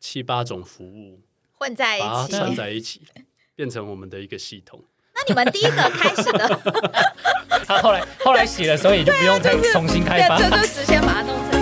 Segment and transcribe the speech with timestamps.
[0.00, 1.20] 七八种服务
[1.52, 2.32] 混在一起。
[2.32, 3.02] 串在一起，
[3.54, 4.82] 变成我们的一个系统。
[5.14, 6.48] 那你们第一个开始的，
[7.66, 10.38] 他后来后来写的时候也就不用再重新开发。
[10.38, 11.60] 就就直接把它弄成。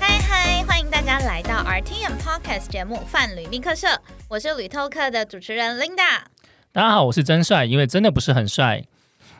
[0.00, 3.88] 嗨嗨，欢迎大家来到 RTM Podcast 节目《范旅密课社》，
[4.28, 6.24] 我是旅透课的主持人 Linda。
[6.72, 8.82] 大家好，我是真帅，因为真的不是很帅。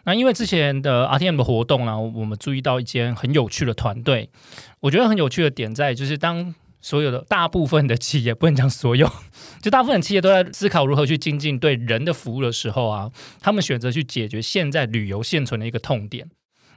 [0.04, 4.30] 那因为之前的 RTM 的活动呢，我们注意到一间很有趣的团队。
[4.78, 9.10] 我觉得很有趣的点在，就是当所有的大部分的企业，不能讲所有，
[9.60, 13.10] 就大部分企业都在思考如何去精进对人的服务的时候啊，
[13.40, 16.28] 他们选择去解决现在旅游现存的一个痛点。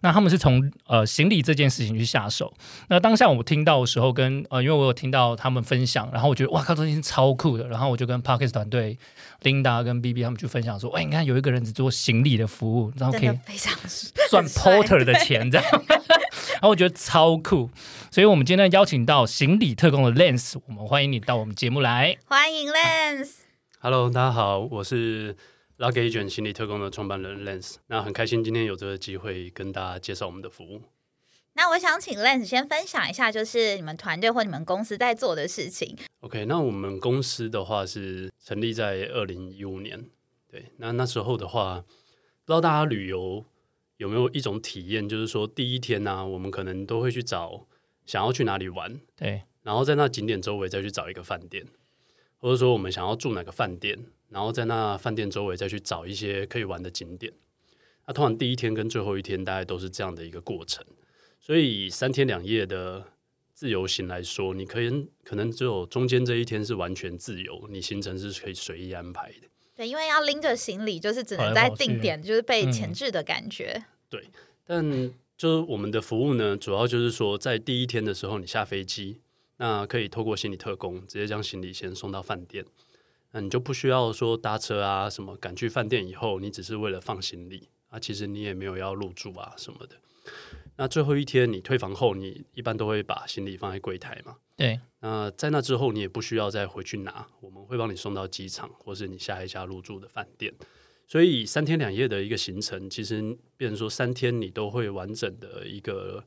[0.02, 2.54] 那他们是从呃行李这件事情去下手。
[2.88, 7.68] 那当下我听到的时候跟，呃，因为我有听到他们分享，然后我觉得哇靠，这件事超酷的。
[7.68, 8.98] 然后我就跟 Parkes 团队
[9.42, 13.30] Linda 跟 BB 他们去分享说，哎，你看有一个人只做行李的服务，然后可以
[14.30, 15.66] 赚 Porter 的钱，这样。
[16.54, 17.70] 然后我觉得超酷，
[18.12, 22.18] 所以我们今天邀请到行李特工的 Lens，我们欢迎你到我们节目来。
[22.26, 23.30] 欢迎 Lens。
[23.80, 25.38] Hello，大家好，我是
[25.80, 27.78] Lucky Agent 行李特工的创办人 Lance。
[27.88, 30.82] 那很开心今天有这个机会跟大家介绍我们的服务。
[31.54, 35.98] 那我想请 Lens 先分享一下，就是你们团队或你们公司在做的事情。
[36.20, 40.10] OK，那我们公司的话是成立在二零一五年，
[40.52, 41.86] 对，那那时候的话，
[42.44, 43.46] 不知道大家旅游
[43.96, 47.66] 有没有一种体验，就是说第一天呢、我们可能都会去找
[48.06, 51.66] 想要去哪里玩，对，然后在那景点周围再去找一个饭店，
[52.38, 57.34] 或者说我们想要住哪个饭店，然后在那饭店周围再去找一些可以玩的景点。
[58.08, 60.86] 那通常第一天跟最后一天大概都是这样的一个过程，
[61.40, 63.06] 所以以三天两夜的
[63.54, 69.48] 自由行来说，你可以可能只有中间这一天是完全自由，你行程是可以随意安排的。
[69.76, 73.86] 对，因为要拎着行李，就是只能在定点，就是被嗯前置的感觉。
[74.10, 74.28] 对
[74.66, 79.22] 但就是我们的服务呢，主要就是说，在第一天的时候，你下飞机，
[79.58, 82.66] 那可以透过行李特工直接将行李先送到饭店，
[83.32, 89.96] 那你就不需要说搭车啊什么，赶去饭店以后，你只是为了放行李啊，其实你也没有要入住啊什么的。
[90.78, 94.38] 那最后一天你退房后，你一般都会把行李放在柜台嘛？
[94.56, 100.54] 对，那在那之后，你也不需要再回去拿，我们会帮你送到机场，或是你下一家入住的饭店。
[101.08, 106.24] 所以三天两夜的一个行程，其实变成说三天你都会完整的一个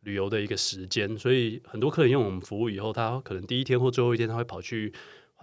[0.00, 1.16] 旅游的一个时间。
[1.16, 4.92] 所以很多客人用我们服务以后，他可能第一天或最后一天，他会跑去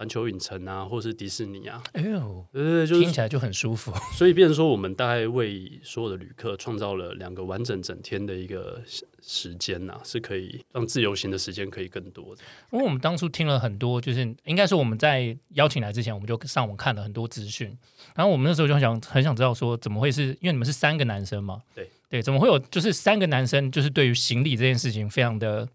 [0.02, 3.92] 环球影城啊，或是迪士尼啊，哎呦，对对对，就是听起来就很舒服。
[4.18, 12.42] 所以变成说我们大概为所有的旅客创造了两个完整整天的一个时时间呐、是可以让自由行的时间可以更多的。
[12.72, 17.78] 因为我们当初听了很多，就是应该说我们在邀请来之前，我们就上网看了很多资讯，
[18.16, 21.62] 然后我们那时候就很想很想知道说，怎么会是因为你们是三个男生嘛？
[21.76, 25.68] 对对，怎么会有就是三个男生就是对于行李这件事情非常的。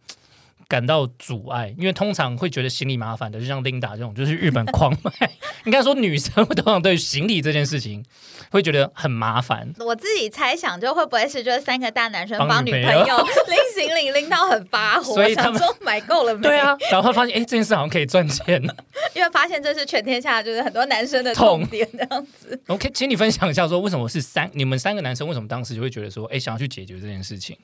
[0.67, 5.11] 感到阻碍，因为通常会觉得行李麻烦的，就像 Linda 这种，就是日本狂买。
[5.65, 8.03] 应该说女生通常对于行李这件事情
[8.51, 9.73] 会觉得很麻烦。
[9.79, 13.17] 我自己猜想，就会不会是就是三个大男生帮帮女女朋友
[13.47, 13.57] 拎
[13.87, 16.41] 行李拎到很发火，所以他们想说买够了没？
[16.41, 18.61] 对，啊，然后发现哎，这件事好像可以赚钱。
[19.15, 22.59] 因为发现这是全天下就是很多男生的痛痛点，这样子。
[22.67, 27.57] OK，请你分享一下，说为什么是三你们三个男生为什么当时就会觉得说，哎，想要去解决这件事情？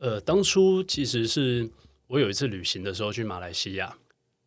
[0.00, 1.68] 呃，当初其实是
[2.08, 3.96] 我有一次旅行的时候去马来西亚，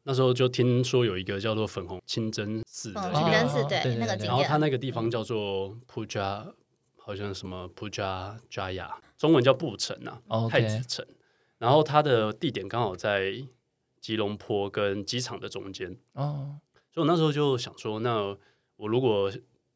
[0.03, 4.18] 那时候就听说有一个叫做粉红清真寺的嗯，一个，清真寺哦对对那个对。
[4.18, 6.46] 景点，然后它那个地方叫做普加，
[6.97, 11.06] 好像什么普加加雅，中文叫布城啊，哦太子城。
[11.58, 13.34] 然后它的地点刚好在
[14.00, 16.56] 吉隆坡跟机场的中间，哦，
[16.94, 18.38] 所以我那时候就想说，那
[18.78, 19.30] 我如果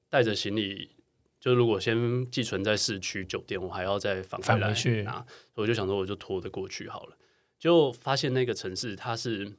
[0.10, 0.96] 带着行李，
[1.42, 5.04] 就如果先寄存在市区酒店，我还要再返回来去。
[5.04, 5.16] 拿，
[5.54, 7.18] 所以我就想说，我就拖着过去好了。
[7.64, 9.50] 就发现那个城市它是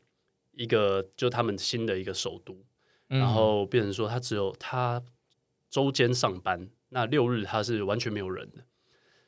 [0.52, 2.54] 一个，就他们新的一个首都，
[3.08, 5.02] 嗯然后变成说它只有它
[5.70, 8.58] 周间上班，那六日它是完全没有人的。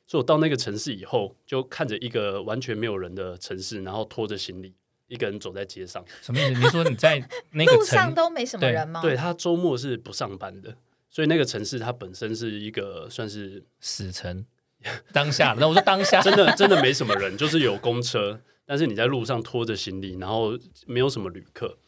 [0.06, 4.75] 所以我到那个城市以后，就看着一个完全没有人的城市，然后拖着行李，
[5.06, 6.05] 一个人走在街上。
[6.20, 6.61] 什么意思？
[6.61, 9.00] 你说你在 那个路上城都没什么人吗？
[9.00, 10.76] 对，他周末是不上班的，
[11.08, 14.44] 所以那个城市它本身是一个算是死城
[15.14, 21.78] 当下，那我说当下 真的真的没什么人，就是有公车，但是你在路上拖着行李，然后没有什么旅客，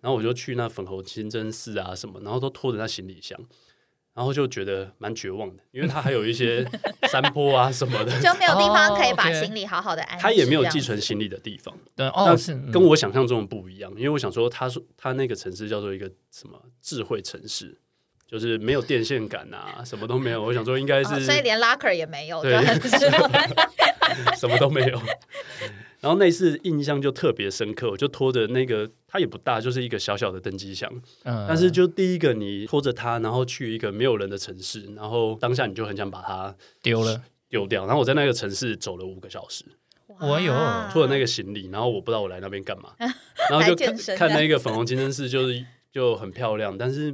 [0.00, 3.38] 然后我就去那粉红清真寺啊什么，然后都拖着那行李箱，
[4.14, 6.66] 然后就觉得蛮绝望的，因为它还有一些
[7.10, 10.22] 山坡啊什么的，就没有地方可以哦把行李好好的安置。
[10.22, 11.76] 它也没有寄存行李的地方。
[11.94, 17.78] 对，那哦，是嗯跟我想象中的不一样，因为我想说，他说他那个城市叫做一个什么智慧城市，
[18.28, 20.42] 就是没有电线杆啊，什么都没有。
[20.44, 22.58] 我想说应该是、哦所以连 locker 也没有，就对
[24.36, 25.00] 什么都没有。
[26.06, 30.88] 然后那次印象就特别深刻，我就拖着那个，它也不大，就是一个小小的登机箱。
[31.24, 37.86] 嗯但是就第一个，你拖着它，然后去一个没有人的城市，然后当下你就很想把它丢了，丢掉。
[37.86, 39.64] 然后我在那个城市走了五个小时，
[40.20, 40.54] 我有
[40.92, 42.90] 拖着那个行李，然后我不知道我来那边干嘛，
[43.50, 46.78] 然后就看看那个粉红金针寺，就是就很漂亮。
[46.78, 47.12] 但是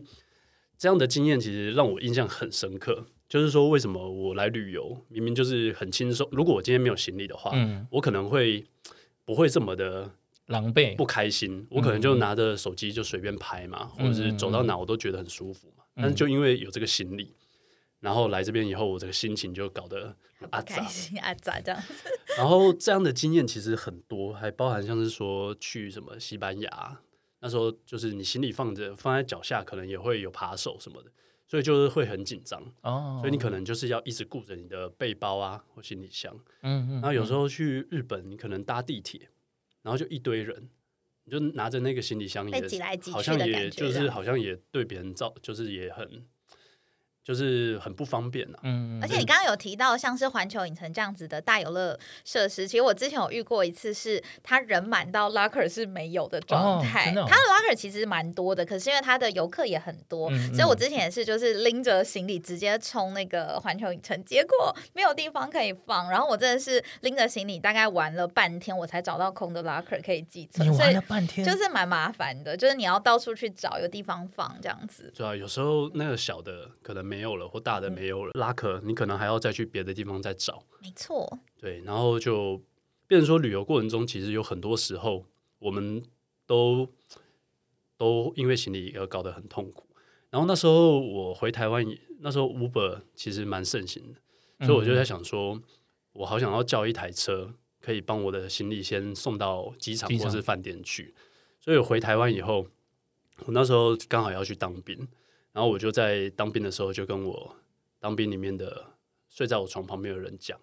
[0.76, 6.28] 这样的经验其实让我印象很深刻，就是说为什么我来旅游，明明就是很轻松。
[6.30, 8.62] 如果我今天没有行李的话，嗯，我可能会
[9.24, 10.10] 不会这么的
[10.48, 15.84] 狼狈，不开心，我可能就拿着手机就随便拍嘛，或者是走到哪我都觉得很舒服嘛。
[15.96, 17.32] 但是就因为有这个行李，
[18.00, 20.76] 然后来这边以后，我这个心情就搞得很阿杂。
[20.76, 22.10] 不开心啊咋这样子？
[22.36, 27.00] 然后这样的经验其实很多，还包含像是说去什么西班牙，
[27.40, 31.10] 那时候就是你行李放着放在脚下，可能也会有扒手什么的，
[31.52, 32.58] 所以就是会很紧张。
[32.80, 36.34] 哦，所以你可能就是要一直顾着你的背包啊或行李箱。
[36.62, 39.28] 嗯嗯，然后有时候去日本，你可能搭地铁，
[39.82, 40.70] 然后就一堆人，
[41.24, 46.24] 你就拿着那个行李箱也被挤来挤去好像也就是好像也对别人造，就是也很
[47.24, 48.60] 就是很不方便呐、啊。
[48.64, 57.10] 嗯，嗯而且你刚刚有提到像是环球影城这样子的大游乐设施，其实我之前有遇过一次，是它人满到 locker 是没有的状态。
[57.10, 75.12] 哦的哦它的 locker 其实蛮多的，可是因为它的游客也很多，嗯嗯所以我之前也是就是拎着行李直接冲那个环球影城，结果没有地方可以放，然后我真的是拎着行李大概玩了半天，我才找到空的 locker 可以寄你存，所以玩了半天，就是蛮麻烦的，就是你要到处去找有地方放这样子。
[75.16, 80.64] 对啊，有时候那个小的可能没有了，或大的没有了，拉壳你可能还要再去别的地方再找。
[80.80, 82.62] 没错，对，然后就
[83.06, 85.26] 变成说旅游过程中，其实有很多时候
[85.58, 86.02] 我们
[86.46, 86.88] 都
[87.98, 89.86] 都因为行李而搞得很痛苦。
[90.30, 91.84] 然后那时候我回台湾，
[92.20, 94.02] 那时候 Uber 其实蛮盛行
[94.58, 95.60] 的，所以我就在想说，
[96.14, 101.14] 我好想要叫一台车，可以帮我的行李先送到机场机场或是饭店去。
[101.60, 102.66] 所以我回台湾以后，
[103.44, 105.06] 我那时候刚好要去当兵，
[105.52, 107.56] 然后我就在当兵的时候就跟我
[107.98, 108.84] 当兵里面的
[109.28, 110.58] 睡在我床旁边的人讲，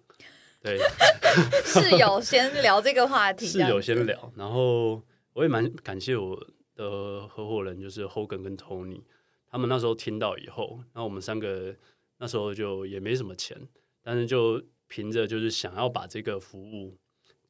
[0.60, 0.78] 对
[1.64, 5.02] 室友先聊这个话题，室友先聊，然后
[5.32, 6.36] 我也蛮感谢我
[6.74, 9.02] 的合伙人，就是 Hogan 跟 Tony，
[9.48, 11.74] 他们那时候听到以后，然后我们三个
[12.18, 13.56] 那时候就也没什么钱，
[14.02, 16.98] 但是就凭着就是想要把这个服务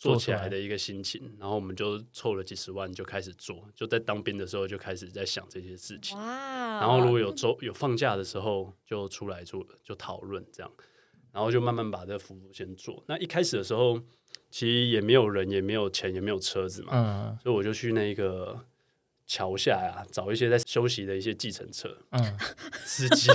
[0.00, 6.17] 做起来的一个心情，然后我们就凑了几十万就开始做，就在当兵的时候就开始在想这些事情。
[6.17, 6.81] 哇！
[6.81, 10.73] 然后如果有周有放假的时候，就出来做就讨论这样，
[11.31, 13.05] 然后就慢慢把这服务先做。
[13.06, 14.00] 那一开始的时候，
[14.50, 18.64] 其实也没有人，也没有钱，也没有车子嘛，嗯所以我就去那个
[19.26, 22.38] 桥下呀、找一些在休息的一些计程车嗯，
[22.85, 23.31] 司机，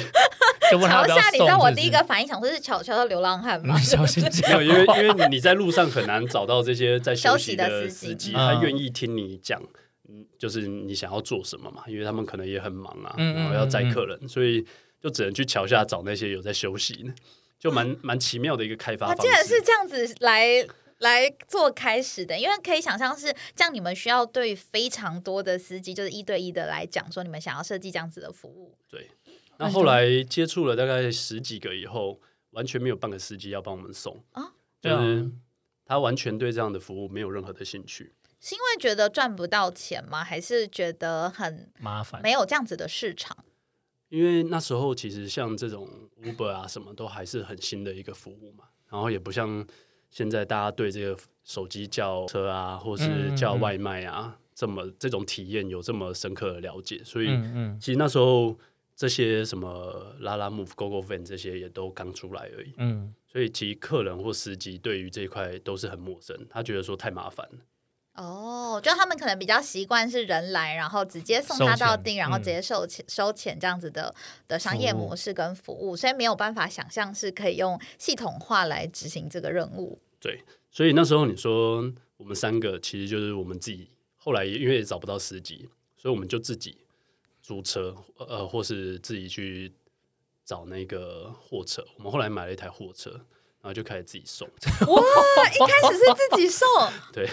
[0.72, 3.78] 就问他要不要桥下，你知道我第一个反应想说是桥桥的流浪汉吗？
[3.80, 9.62] 小心 没讲有，因为因为你在路上很难找到这些在休息的的司机他愿意听你讲。
[10.08, 11.84] 嗯，就是你想要做什么嘛？
[11.88, 14.64] 因为他们可能也很忙啊，嗯嗯然后要载客人，所以
[15.02, 17.12] 就只能去桥下找那些有在休息的，
[17.60, 19.16] 就蛮蛮奇妙的一个开发。
[19.16, 20.64] 竟然是这样子来
[21.00, 28.76] 来做开始的，因为可以想象是这样，你们需要对非常多的司机，就是一对一的来讲说，你们想要设计这样子的服务。
[28.88, 29.10] 对。
[29.57, 32.19] 那后来接触了大概十几个以后，
[32.52, 35.30] 完全没有半个司机要帮我们送啊就是
[35.85, 38.14] 他完全对这样的服务没有任何的兴趣。
[38.40, 40.24] 是因为觉得赚不到钱吗？
[40.24, 43.35] 还是觉得很麻烦，没有这样子的市场？
[44.09, 45.90] 因为那时候其实像这种
[46.21, 49.66] Uber 啊，什么都还是很新的一个服务嘛，然后也不像
[50.12, 57.28] 现在大家对这个手机叫车啊，或是叫外卖啊，这么这种体验有这么深刻的了解，所以
[57.80, 58.56] 其实那时候
[58.95, 67.59] 这些什么拉拉 Move、GoGo Van 这些也都刚出来而已，嗯，所以其实客人或司机对于这一块都是很陌生，他觉得说太麻烦了。
[68.14, 74.16] 哦，就他们可能比较习惯是人来，然后直接送他到地，然后嗯直接收钱、收钱这样子的
[74.47, 79.99] 的商业模式跟服务，所以没有办法想象是可以用系统化来执行这个任务。
[80.21, 86.78] 对所以那时候你说我们三个其实就是我们自己，后来因为也找不到司机，所以我们就自己
[87.45, 89.71] 租车，呃，或是自己去
[90.44, 91.85] 找那个货车。
[91.97, 94.47] 我们后来买了一台货车，然后就开始自己送。
[94.87, 95.02] 哇，
[95.54, 96.68] 一开始是自己送，
[97.14, 97.30] 对，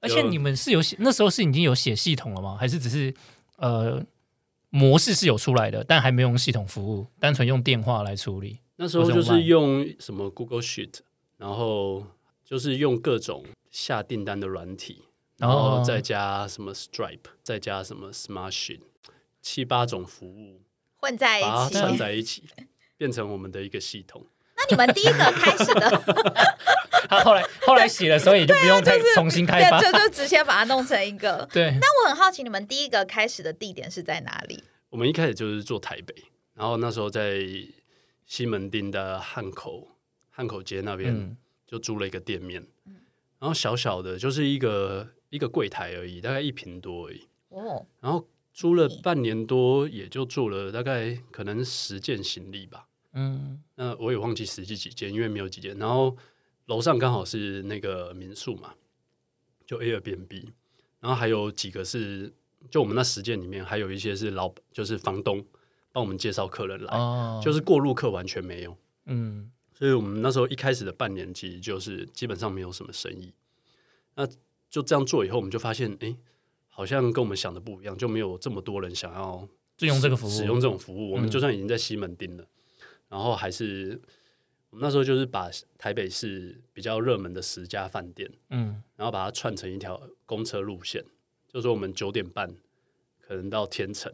[0.00, 2.58] 而且你们是有写那时候是已经有写系统了吗？
[2.60, 3.14] 还是只是
[3.56, 4.04] 呃
[4.68, 8.58] 模式是有出来的，但还没有用系统服务，单纯用电话来处理。
[8.76, 10.98] 那时候就是用什么 Google Sheet，
[11.38, 12.04] 然后
[12.44, 15.04] 就是用各种下订单的软体，
[15.38, 18.80] 然后再加什么 Stripe，再加什么 Smartsheet，
[19.40, 20.62] 七八种服务
[20.96, 21.74] 混在一起。
[21.74, 22.44] 串在一起，
[22.96, 24.26] 变成我们的一个系统。
[24.56, 25.88] 那你们第一个开始的，
[27.08, 29.80] 他后来后来写了，所以就不用再重新开发。
[29.80, 31.48] 对，就就直接把它弄成一个。
[31.52, 34.64] 对，那我很好奇，你们第一个开始的地点是在哪里？
[34.90, 36.14] 我们一开始就是做台北，
[36.54, 37.38] 然后那时候在
[38.26, 39.96] 西门町的汉口
[40.30, 42.66] 汉口街那边嗯就租了一个店面，
[43.38, 47.28] 然后小小的就是一个一个柜台而已，大概一平多而已。
[47.50, 48.26] 哦，然后
[48.58, 52.88] 租了半年多，也就做了大概可能十件行李吧。
[53.12, 55.78] 嗯那我也忘记实际几件，因为没有几件。
[55.78, 56.16] 然后
[56.66, 58.74] 楼上刚好是那个民宿嘛，
[59.64, 60.48] 就 Airbnb，
[60.98, 62.32] 然后还有几个是
[62.68, 65.40] 就我们那十件里面，还有一些是老就是房东
[65.92, 68.76] 帮我们介绍客人来，哦，就是过路客完全没有。
[69.06, 73.32] 嗯所以我们那时候一开始的半年，其实就是基本上没有什么生意。
[74.16, 74.26] 那
[74.68, 76.16] 就这样做以后，我们就发现，哎，
[76.78, 81.10] 好像跟我们想的不一样，就没有这么多人想要就用这个服务使用这种服务。
[81.10, 81.30] 我们嗯。
[81.30, 82.44] 就算已经在西门町了，
[83.08, 84.00] 然后还是
[84.70, 88.80] 我们那时候就是把台北市比较热门的十家饭店，嗯。
[88.94, 91.02] 然后把它串成一条公车路线，
[91.52, 92.54] 就是说我们九点半
[93.20, 94.12] 可能到天成，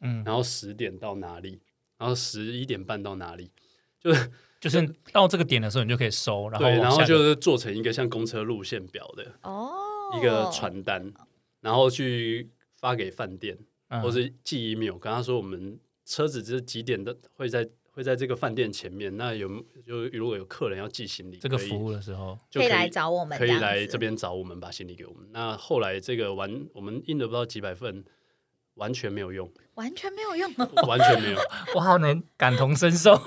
[0.00, 1.60] 嗯，然后十点到哪里，
[1.96, 3.52] 然后十一点半到哪里，
[4.00, 4.28] 就是
[4.60, 9.70] 就是 到这个点的时候，你就可以收，然后对，然后就是做成一个像公车路线表的哦，
[10.18, 11.12] 一个传单，
[11.60, 19.48] 然后去发给饭店，嗯或是寄 email 跟他说我们车子是几点的会在会在这个饭店前面，那有
[19.84, 23.98] 就如果有客人要寄行李，这个服务的时候，就可以来找我们，可以来这。
[23.98, 25.28] 边找我们，把行李给我们。
[25.32, 28.02] 那后来这个完，我们印了不知道几百份，
[28.74, 30.50] 完全没有用，完全没有用。
[30.86, 31.38] 完全没有。
[31.76, 33.20] 我好能感同身受。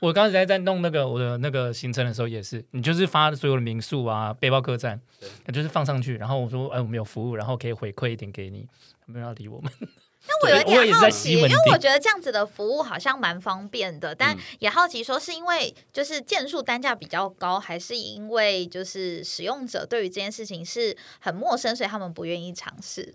[0.00, 5.00] 我刚才在弄那个我的那个行程的时候，也是，你就是发所有的民宿啊、背包客栈，
[5.52, 8.66] 就是放上去，然后我说，哎，我们有服务，然后可以回馈一点给你，
[9.06, 9.72] 没有人要理我们。
[10.28, 14.16] 那我有对我也是在点好奇，因为我觉得这样子的服务好像蛮方便的，嗯。
[14.18, 23.14] 但也好奇说是因为就是件数单价比较高，还是因为就是使用者对于这件事情是很陌生，所以他们不愿意尝试。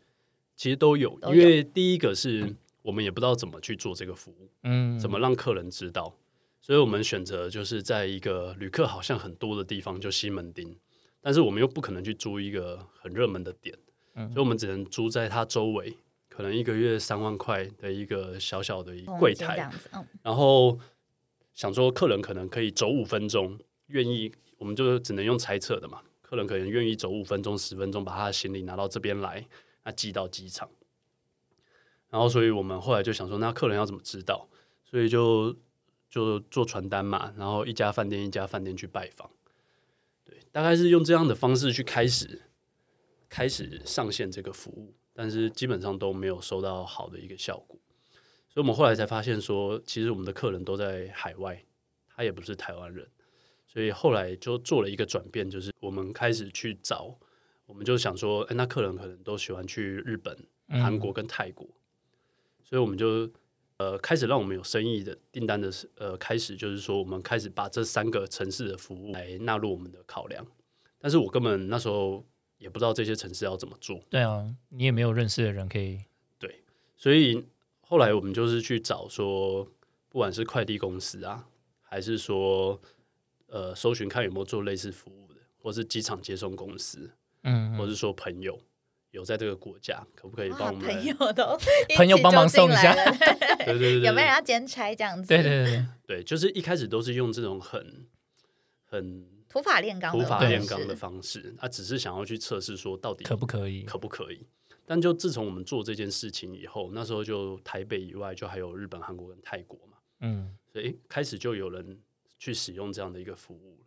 [0.56, 1.36] 其实都有，都有。
[1.36, 6.14] 因为第一个是我们也不知道怎么去做这个服务，嗯，怎么让客人知道，
[6.62, 10.78] 所以我们选择就是在一个旅客好像很多的地方，就西门町，
[11.20, 13.76] 但是我们又不可能去租一个很热门的点，
[14.14, 15.98] 嗯所以我们只能租在它周围，
[16.30, 20.80] 可能一个月三万块的一个小小的一柜台，这样子，嗯，然后
[21.54, 26.02] 想说客人可能可以走五分钟，愿意，我们就只能用猜测的嘛。
[26.22, 29.46] 客人可能愿意走五分钟、十分钟，把他的行李拿到这边来，
[29.84, 30.70] 那寄到机场。
[32.10, 34.48] 然后，所以我们后来就想说，那客人要怎么知道？
[34.86, 35.54] 所以就
[36.12, 39.32] 就做传单嘛，然后一家饭店一家饭店去拜访，
[40.26, 42.42] 对，大概是用这样的方式去开始
[43.30, 47.80] 开始上线这个服务，但是基本上都没有收到好的一个效果。
[48.50, 51.64] 所以我们后来才发现说，其实我们的客人都在海外，
[52.10, 53.08] 他也不是台湾人，
[53.66, 57.18] 所以后来就做了一个转变，就是我们开始去找，
[57.66, 60.38] 我们就想说，哎，那客人可能都喜欢去日本、
[60.68, 60.82] 嗯。
[60.84, 61.66] 韩国跟泰国，
[62.66, 63.32] 所以我们就
[63.82, 70.46] 呃开始让我们有生意的订单的呃开始，就是说我们开始把这三个城市的服务来纳入我们的考量，
[71.00, 72.24] 但是我根本那时候
[72.60, 76.00] 也不知道这些城市要怎么做，对啊，你也没有认识的人可以，
[76.38, 76.64] 对
[76.96, 77.44] 所以
[77.82, 79.68] 后来我们就是去找说，
[80.10, 81.48] 不管是快递公司啊，
[81.82, 82.80] 还是说
[83.48, 87.10] 呃搜寻看有没有做类似服务的，或是机场接送公司，
[87.44, 88.60] 嗯，或是说朋友
[89.12, 90.82] 有在这个国家，可不可以帮，我们？
[90.82, 91.58] 朋友都
[91.96, 95.28] 朋友帮忙送一下对 对对对，有没有人要兼差这样子？
[95.28, 95.86] 对对对对，
[96.20, 98.08] 对，就是一开始都是用这种很
[98.86, 103.84] 很土法炼钢的土法方式炼钢的方式，他只是想要去测试说到底可不可以？
[103.84, 104.48] 可不可以。
[104.86, 112.00] 但就自从我们做这件事情以后，那时候就台北以外，就还有日本、韩国跟泰国嘛，嗯所以诶开始就有人
[112.40, 113.86] 去使用这样的一个服务了。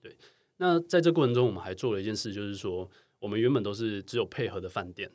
[0.00, 0.16] 对，
[0.56, 2.88] 那在这过程中，我们还做了一件事，就是说，
[3.24, 5.10] 我们原本都是只有配合的饭店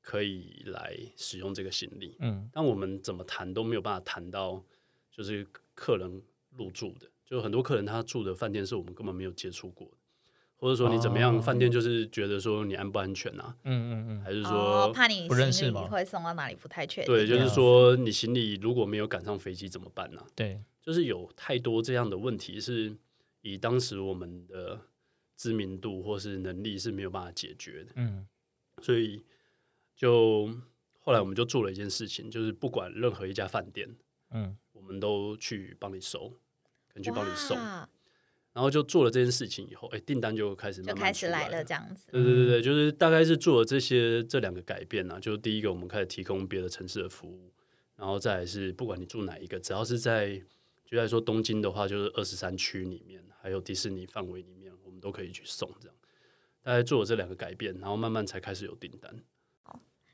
[0.00, 2.48] 可以来使用这个行李，嗯。
[2.50, 4.64] 但我们怎么谈都没有办法谈到，
[5.10, 6.22] 就是客人
[6.56, 9.96] 入住的，就很多客人他住的饭店是我们根本没有接触过的，
[10.56, 11.40] 或者说你怎么样，哦。
[11.42, 15.86] 饭店就是觉得说你安不安全啊，嗯嗯嗯，还是哦说，怕你不认识行李吗？
[15.88, 17.14] 会送到哪里不太确定。
[17.14, 22.96] 对，就是说你行李如果没有赶上飞机怎么办呢、对，就是有太多这样的问题，是
[23.42, 24.80] 以当时我们的
[25.44, 28.26] 知名度或是能力是没有办法解决的，嗯。
[28.80, 29.22] 所以
[29.94, 30.48] 就
[31.00, 33.94] 后来我们就做了一件事情，就是不管任何一家饭店，
[34.30, 36.32] 嗯，我们都去帮你收，
[37.02, 42.10] 去帮你送，然后就做了这件事情以后，哎，订单就开始就慢慢开始来了这样子。
[42.10, 47.52] 对对对对，就是大概是做了这些这两个改变啊，就是第一个我们开始提供别的城市的服务，
[47.96, 50.42] 然后再来是不管你住哪一个，只要是在
[50.84, 54.63] 就在说东京的话，就是二十三区里面，还有迪士尼范围里面，
[55.04, 55.94] 都可以去送这样。
[56.62, 59.14] 大概做了这两个改变，然后慢慢才开始有订单。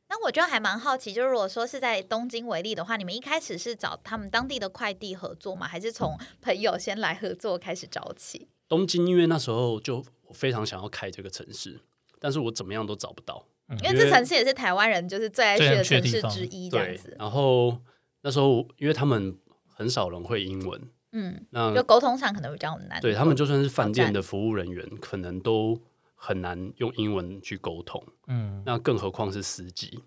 [0.09, 5.69] 那我就还蛮好奇，就是如果说是在东京为例的话，你们一开始是找他们当地的快递合作吗？
[5.69, 8.49] 还是从朋友先来合作开始找起？
[8.67, 11.81] 东京因为那时候就我非常想要开这个城市，
[12.19, 13.47] 但是我怎么样都找不到。
[13.85, 17.15] 因为这城市也是台湾人就是最爱去的城市之一，这样子，。
[17.17, 17.81] 然后
[18.23, 19.39] 那时候因为他们
[19.73, 23.01] 很少人会英文，嗯，那就沟通上可能比较难。
[23.01, 25.81] 对他们就算是饭店的服务人员，可能都
[26.15, 30.03] 很难用英文去沟通，嗯，那更何况是司机。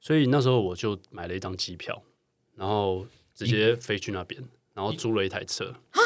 [0.00, 2.02] 所以那时候我就买了一张机票，
[2.56, 4.42] 然后直接飞去那边，
[4.74, 5.74] 然后租了一台车。
[5.90, 6.00] 啊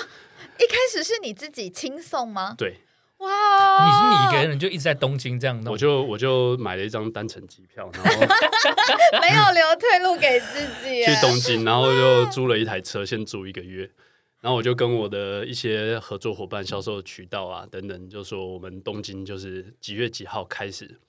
[0.57, 2.55] 一开始是你自己轻送吗？
[2.57, 2.77] 对，
[3.19, 3.29] 哇，
[3.85, 8.21] 你是你一个人就一直在东京这样弄，我就我就买了一张单程机票，然后
[9.21, 11.03] 没有留退路给自己。
[11.03, 13.91] 去东京，然后就租了一台车，先租一个月。
[14.45, 21.01] 然后我就跟我的一些合作伙伴、销售渠道啊等等，就说我们东京就是几月几号开始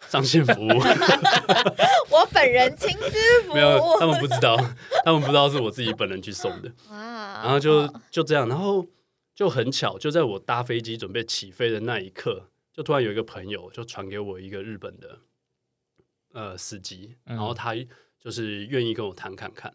[0.00, 0.66] 上线服务。
[2.10, 4.56] 我本人亲自服务， 没有，他们不知道，
[5.04, 6.72] 他们不知道是我自己本人去送的。
[6.90, 8.84] 哇，然后就就这样，然后
[9.32, 15.20] 就很巧，就在我搭飞机准备起飞的那一刻，就突然有一个朋友就传给我一个日本的
[16.32, 17.76] 呃司机，嗯然后他
[18.18, 19.72] 就是愿意跟我谈看看，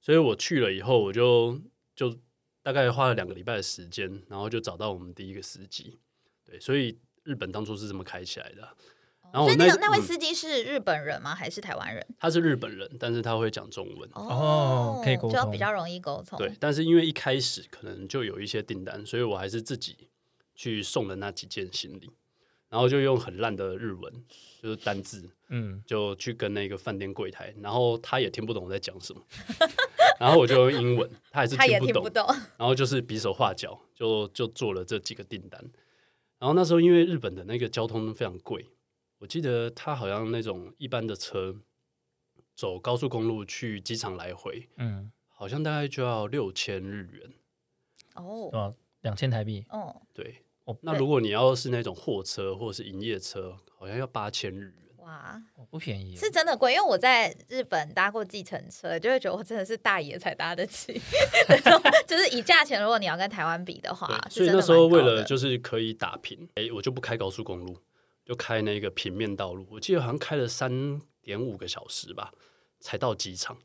[0.00, 1.60] 所以我去了以后，我就
[1.94, 2.16] 就
[2.72, 5.98] 大概花了两个礼拜的时间，然后就找到我们第一个司机。
[6.44, 8.62] 对，所以日本当初是这么开起来的。
[9.32, 11.34] 然后那所以那个那位嗯司机是日本人吗？
[11.34, 12.06] 还是台湾人？
[12.16, 14.08] 他是日本人，但是他会讲中文。
[14.12, 16.38] 哦可以沟就通比较容易沟通。
[16.38, 20.08] 对，但是因为一开始可能就有一些订单，所以我还是自己
[20.54, 22.10] 去送了那几件行李，
[22.70, 24.24] 然后就用很烂的日文，
[24.62, 29.20] 就是单字，嗯，就去跟那个饭店柜台，然后他也听不懂我在讲什么，
[30.18, 32.26] 然后我就用英文，他还是听不懂，不懂。
[32.56, 35.60] 然后就是比手画脚，就就做了这几个订单。
[36.38, 38.66] 然后那时候因为日本的那个交通非常贵，
[39.18, 41.56] 我记得他好像那种一般的车
[42.54, 47.32] 走高速公路去机场来回，嗯，好像大概就要六千日元。
[48.14, 54.74] 哦，啊，两千台币，哦，对哦，那如果你要是那种货车或者是营业车，好像要八千日元。
[54.98, 56.74] 哇，哦不便宜，是真的贵。
[56.74, 60.92] 因为我在日本搭过计程车，就会觉得我真的是大爷才搭得起。
[62.06, 67.76] 就是以价钱，如果你要跟台湾比的话，所以那时候为了就是可以打平，哎，我就不开高速公路，
[68.24, 69.66] 就开那个平面道路。
[69.70, 72.32] 我记得好像开了三点五个小时吧，
[72.78, 73.56] 才到机场。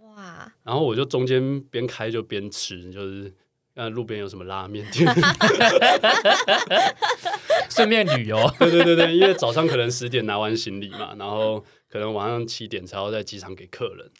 [0.00, 3.32] 哇，然后我就中间边开就边吃，就是
[3.74, 5.06] 呃路边有什么拉面店，
[7.70, 14.10] 顺便旅游，对对对对，因为早上可能十点拿完行李嘛，然后可能晚上七点才要在机场给客人。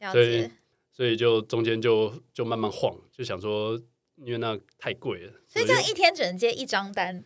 [0.00, 0.50] 了所以。
[0.96, 3.76] 所以就中间就就慢慢晃，就想说，
[4.24, 7.24] 因为那太贵了，所以这样一天只能接一张单，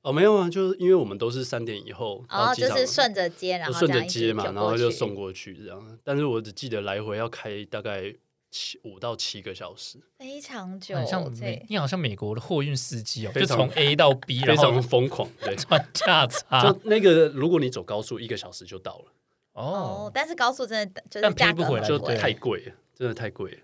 [0.00, 5.98] 哦没有啊，就是因为我们都是三点以后然后就是顺着接，然后顺着接嘛，然后就送过去这样。
[6.02, 8.14] 但是我只记得来回要开大概
[8.52, 15.26] 七五到七个小时，非常久，很像这美，你好像美国的货运司机哦，就从 A 到 B， 非常疯狂。
[15.40, 19.04] 对， 穿价差就那个如果你走高速，一个小时就到了，
[19.54, 19.64] 哦
[20.06, 23.58] 哦，，但是高速真的就是但价格赔不回来就太贵了，真的太贵了。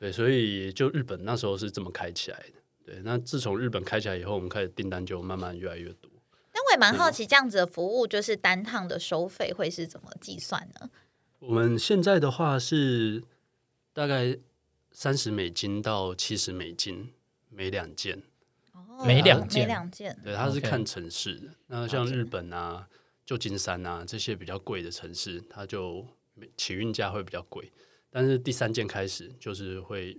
[0.00, 2.54] 对，所以就日本那时候是这么开起来的。
[2.84, 6.10] 对，那自从日本开起来以后，我们开始订单就慢慢越来越多。
[6.50, 10.90] 但我也蛮嗯好奇，这样子的服务就是单趟的收费会是怎么计算呢？
[11.38, 13.22] 我们现在的话是
[13.92, 14.38] 大概
[14.90, 17.12] 三十美金到七十美金
[17.48, 18.22] 每两件，
[18.72, 19.62] 哦每两件。
[19.62, 21.48] 每两件，对，它是看城市的。
[21.66, 22.88] 那像日本啊、
[23.24, 26.06] 旧金山啊这些比较贵的城市，它就
[26.56, 27.70] 起运价会比较贵，
[28.10, 30.14] 但是第三件开始就是会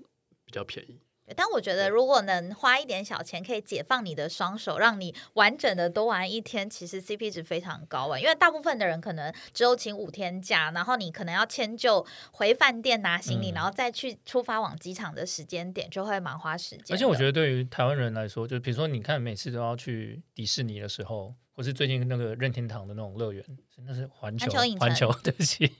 [0.45, 0.99] 比较便宜。
[1.33, 8.19] 对但我觉得如果能花一点小钱，可以解放你的双手，让你完整的多玩一天，其实 CP 值非常高啊。
[8.19, 16.95] 因为大部分的人可能只有请五天假，然后你可能要迁就回饭店拿行李，嗯然后再去出发往机场的时间点，就会蛮花时间。
[16.95, 23.43] 而且我觉得对于台湾人来说，就比如说你看每次都要去迪士尼的时候，或是最近那个任天堂的那种乐园，
[23.85, 25.71] 那是环球环球， 对不起，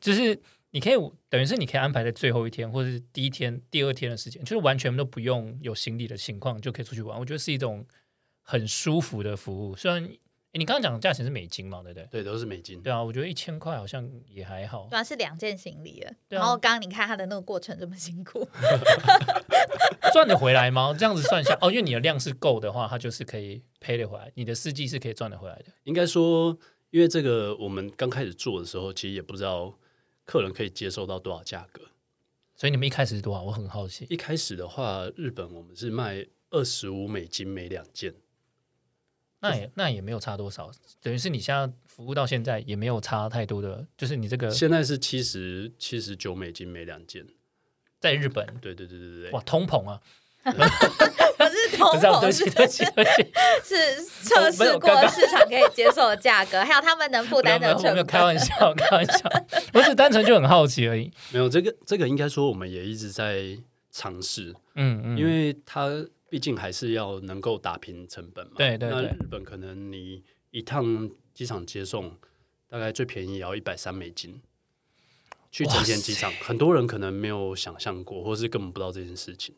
[0.00, 0.38] 就是
[0.70, 0.94] 你可以
[1.28, 7.18] 等于是你可以安排在最后一天或者是第一天、第二天的时间，就是完全都不用有行李的情况就可以出去玩。
[7.18, 7.86] 我觉得是一种
[8.42, 9.74] 很舒服的服务。
[9.74, 10.08] 虽然
[10.52, 12.06] 你刚刚讲的价钱是美金嘛，对不对？
[12.10, 12.82] 对，都是美金。
[12.82, 14.96] 对啊，我觉得一千块好像也还好主。
[14.96, 16.12] 要是两件行李了。
[16.28, 18.48] 对啊然后刚刚你看他的那个过程这么辛苦
[20.12, 20.94] 赚得回来吗？
[20.98, 25.66] 这样子算下哦，因为你的量是够的话，它就是可以赔得回来，你的司机是可以赚得回来的。
[25.84, 26.58] 应该说，
[26.90, 29.78] 因为这个我们刚开始做的时候，其实也不知道
[30.28, 31.80] 客人可以接受到多少价格。
[32.54, 33.42] 所以你们一开始是多少？
[33.42, 34.06] 我很好奇。
[34.10, 38.12] 一开始的话，日本我们是卖二十五美金每两件，
[39.40, 47.26] 那也那也没有差多少，等于是你现在服务到现在也没有差太多的，就是你这个现在是七十七十九美金每两件。
[48.00, 50.02] 在日本对对对对对哇通膨啊，
[50.42, 50.50] 不
[51.70, 53.32] 是通不是不起不起对不起，
[53.64, 58.38] 是 测试过市场可以接受的价格， 还有他们能负担的没有没有成开玩。
[58.38, 59.30] 笑开玩笑，
[59.74, 61.10] 我只 单纯就很好奇而已。
[61.32, 63.56] 没有这个这个应该说我们也一直在
[63.90, 65.88] 尝试，嗯嗯，因为它
[66.28, 68.52] 毕竟还是要能够打平成本嘛。
[68.58, 72.16] 那对对对日本可能你一趟机场接送
[72.68, 74.40] 大概最便宜也要一百三美金。
[75.50, 79.54] 去成田机场，很多人可能没有想象过，或是根本不知道这件事情。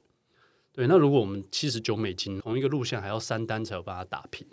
[0.80, 4.46] 对，那如果我们七十九美金同一个路线还要三单才有办法打平，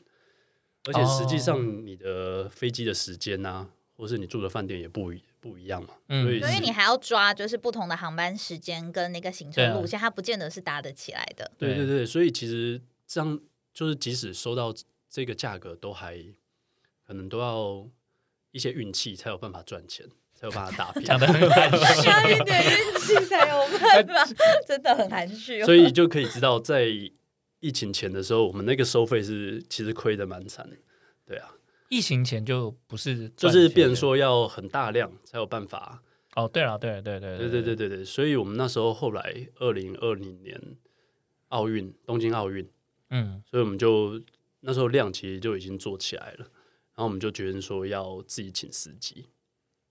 [0.83, 11.49] 而且实际哦上你的飞机的时间啊，或是你住的饭店也不一不一样嘛，嗯所以因为你还要抓就是不同的航班时间跟那个行程路线，它不见得是搭得起来的。
[11.57, 13.39] 对对对对，所以其实这样
[13.73, 14.73] 就是即使收到
[15.09, 16.21] 这个价格，都还
[17.05, 17.87] 可能都要
[18.51, 20.05] 一些运气才有办法赚钱，
[20.39, 21.03] 才有办法打平。
[21.03, 24.35] 讲的很含蓄，要一点运气才有办法，
[24.67, 25.65] 真的很含蓄、哦。
[25.65, 26.85] 所以就可以知道，在
[27.59, 30.75] 疫情前的时候，我们那个收费是其实亏的蛮惨的。
[31.25, 31.49] 对啊，
[31.89, 36.03] 疫情前就不是就是变成说要很大量才有办法。
[36.35, 40.61] 哦，对了，对对对对对对对对，所以我们那时候后来二零二零年
[41.47, 42.69] 奥运东京奥运，
[43.09, 44.21] 嗯所以我们就
[44.59, 49.25] 那时候量其实就已经做起来了，然后我们就决定说要自己请司机。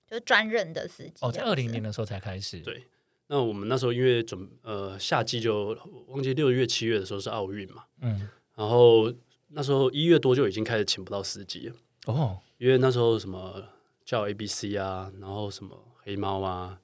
[0.09, 2.85] 就专任的司机哦，在二零年的时候才开始，对
[3.29, 5.77] 那我们那时候因为准呃夏季就
[6.09, 8.29] 忘记六月七月的时候是奥运嘛，嗯。
[8.55, 9.13] 然后
[9.49, 11.75] 那时候一月多就已经开始请不到司机了，
[12.07, 12.39] 哦。
[12.59, 13.63] 因为那时候什么
[14.05, 16.79] 叫 A B C 啊，然后什么黑猫啊，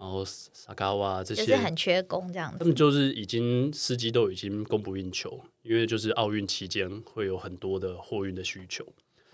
[0.00, 2.58] 然后萨嘎哇这些，就是很缺工这样子。
[2.58, 8.84] 他们就是已经司机都已经供不应求，因为就是奥运期间会有很多的货运的需求，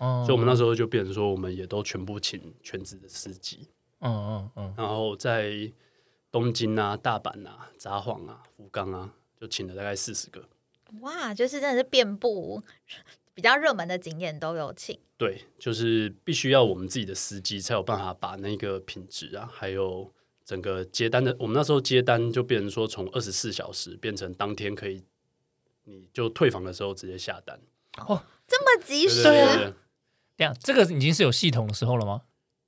[0.03, 5.71] 哦，所以我们那时候就变成说，我们也都全部请全职的司机，嗯嗯嗯然后在
[6.29, 10.43] 东京啊、大阪啊、札幌啊、福冈啊，就请了大概四十个。
[10.99, 12.61] 哇，就是真的是遍布
[13.33, 14.99] 比较热门的景点都有请。
[15.17, 20.11] 对，就是必须要我们自己的司机才有办法把那个品质啊，还有
[20.43, 25.03] 整个接单的，我们那时候接单就变成说从二十四小时变成当天可以，
[25.85, 27.59] 你就退房的时候直接下单。
[28.45, 29.73] 这么及时，对对对啊对，
[30.35, 32.21] 这样这个已经是有系统的时候了吗？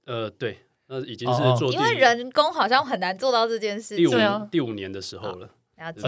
[0.06, 4.18] 呃，对，那已经是哦哦做因为人工好像很难做到这件事第五情。
[4.20, 5.50] 对啊第五年的时候了。
[5.78, 6.08] 了解，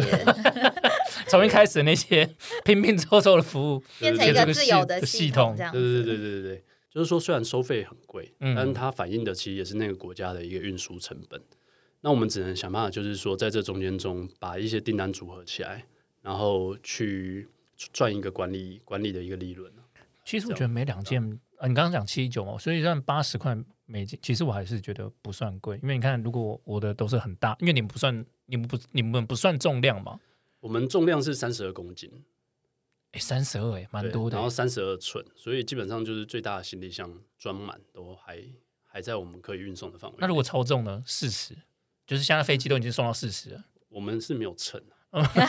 [1.27, 2.29] 从一开始那些
[2.63, 6.03] 拼拼凑凑的服务，变成一个自由的系统统这样对对子。
[6.05, 11.41] 对对对对，就是说虽然收费很贵，嗯但是它反映的其实也是那个国家的一个运输成本。
[11.99, 15.83] 那我们只能想办法，就是说在这中间中把一些订单组合起来，
[16.21, 17.49] 然后去
[17.91, 19.69] 赚一个管理管理的一个利润。
[20.23, 30.19] 其实我觉得每两件，呃，你刚刚讲七九嘛，所以算八十块美金，其实我还是觉得不算贵，因为你看，如果我的都是很大，因为你们不算，你们不你们不算重量嘛，
[30.59, 32.11] 我们重量是三十二公斤，
[33.11, 34.39] 哎，三十二哎，蛮多的欸。
[34.39, 38.39] 然后三十二寸，所以基本上就是最大的行李箱装满都还
[38.83, 40.17] 还在我们可以运送的范围。
[40.19, 41.01] 那如果超重呢？
[41.05, 41.55] 四十，
[42.05, 45.39] 就是现在飞机都已经送到四十了，我们是没有称啊 突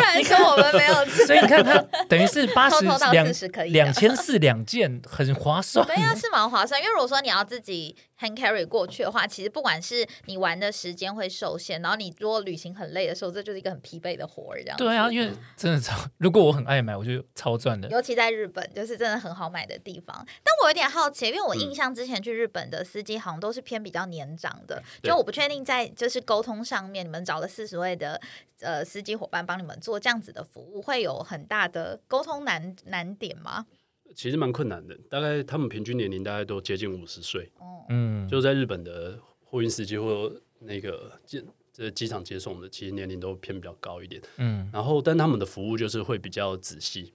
[0.00, 1.74] 然说我们没有吃，所以你看它
[2.12, 5.86] 等于是 八十两40可以 两千四两件，很划算。
[5.86, 6.78] 对呀、是蛮划算。
[6.78, 14.76] 因为如果说你要自己 hand carry 过去的话，其实不管是你玩的时间会受限，然后你如果旅行很累的时候，这就是一个很疲惫的活儿，这样。
[14.78, 17.88] 对啊，因为真的超，如果我很爱买，我就超赚的。
[17.88, 20.14] 尤其在日本，就是真的很好买的地方。
[20.42, 28.20] 但我有点好奇，因为我嗯印象之前去日本的司机好像都是偏比较年长的，对就我不确定在就是沟通上面，你们找了四十位的
[28.60, 33.66] 呃司机伙伴帮你们做这样子的服务，会有很大的沟通难难点吗？
[34.14, 37.50] 其实蛮困难的，大概他们平均年龄大概都接近五十岁。
[37.58, 44.20] 哦，嗯，就在日本的货运司机或那个机这机场接送的，其实年龄都偏比较高一点。
[44.36, 47.12] 嗯，然后，但他们的服务就是会比较仔细，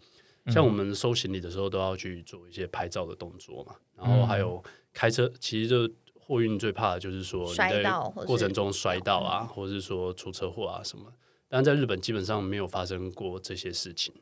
[0.48, 11.06] 像我们收行李的时候都要去做一些拍照的动作嘛，然后还有开车，其实就货运最怕的就是说你在到或是过程中摔倒啊，或者是说出车祸啊什么。
[11.50, 14.14] 但在日本基本上没有发生过这些事情，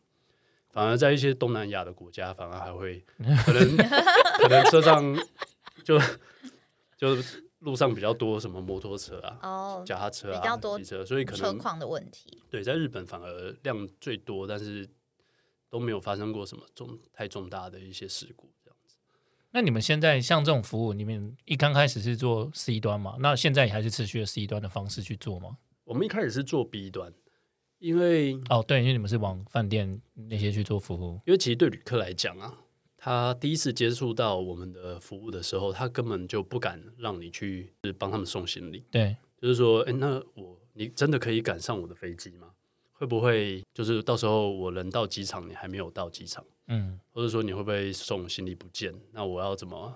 [0.75, 2.99] 反而在一些东南亚的国家，反而还会
[3.45, 5.17] 可能可能车上
[5.85, 5.97] 就
[6.97, 7.15] 就
[7.59, 12.43] 路上比较多什么摩托车啊、哦，脚踏车啊、比较多汽车，所以可能车况的问题。
[12.49, 14.85] 对在日本反而量最多，但是
[15.69, 18.51] 都没有发生过什么重太重大的一些事故。
[18.61, 18.97] 这样子
[19.51, 23.15] 那你们现在像这种服务，你们一刚开始是做 C 端嘛？
[23.21, 25.57] 那现在也还是持续的 C 端的方式去做吗？
[25.85, 27.13] 我们一开始是做 B 端，
[27.79, 32.57] 因为哦，对，因为你们是往饭店那些去做服务，因为其实对旅客来讲啊，
[32.97, 42.51] 他第一次接触到我们的服务的时候，他根本就不敢让你去就是帮他们送行李，对，就是说，哎，那我你真的可以赶上我的飞机吗？
[42.93, 48.93] 会不会就是到时候我人到机场，你还没有到机场，嗯，或者说你会不会送行李不见？
[49.11, 49.93] 那我要怎么？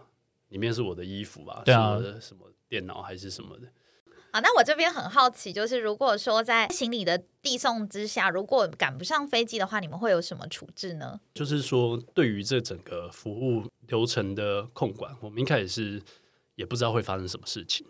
[0.50, 1.62] 里面是我的衣服吧？
[1.63, 3.68] 对啊什么电脑还是什么的？
[4.32, 11.20] 好，那我这边很好奇，就是如果说在行李的递送之下，如果赶不上飞机的话，你们会有什么处置呢？
[11.34, 16.02] 就是说，对于这整个服务流程的控管，我们一开始是
[16.56, 17.86] 也不知道会发生什么事情。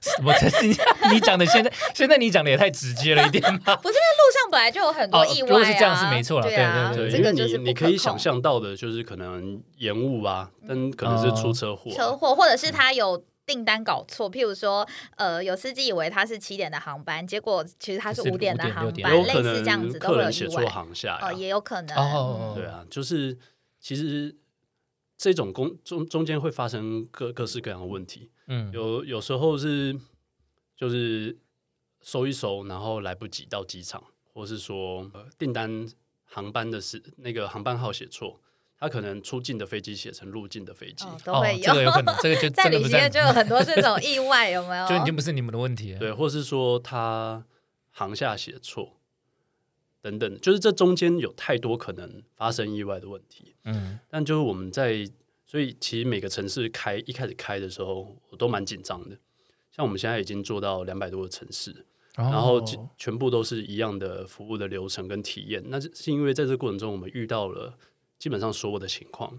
[0.00, 0.32] 什么？
[0.62, 3.76] 你你讲的，现在现在你讲的也太直接了一点吧？
[3.76, 20.66] 不是路上本来就有很多哦意外啊，如果是这样是没错啦对啊，对因为这个你你可以想象到的，就是可能延误啊，但可能是出车祸、啊车祸，或者是他有订单搞错，譬如说，呃，有司机以为他是七点的航班，结果其实他是是五点的航6点班，有类似这样子都会有写错外。
[20.66, 21.96] 航下哦，呀、也有可能。
[21.96, 23.38] 哦对啊，就是
[23.78, 24.34] 其实
[25.16, 29.96] 这种工中中间会发生各各式各样的问题，嗯，有有时候是
[30.76, 31.38] 就是
[32.02, 34.02] 收一收，然后来不及到机场，
[34.34, 35.88] 或是说、呃订单
[36.24, 38.40] 航班的是那个航班号写错，
[38.78, 41.62] 他可能出境的飞机写成入境的飞机，哦，都哦会，有。
[41.64, 44.86] 这个有可能， 这个就在真的不是旅行业就有很多这种意外，有没有？
[44.88, 45.98] 就已经不是你们的问题了。
[45.98, 47.44] 对，或是说他
[47.90, 48.92] 航下写错。
[50.02, 53.56] 等等，就是这中间有太多可能发生意外的问题。
[53.64, 55.04] 嗯，但就是我们在，
[55.44, 59.16] 所以其实每个城市开一开始开的时候，我都蛮紧张的。
[59.72, 61.84] 像我们现在已经做到两百多个城市，
[62.14, 65.60] 然后哦全全部都是一样的服务的流程跟体验。
[65.66, 67.76] 那是是因为在这个过程中，我们遇到了
[68.18, 69.38] 基本上所有的情况，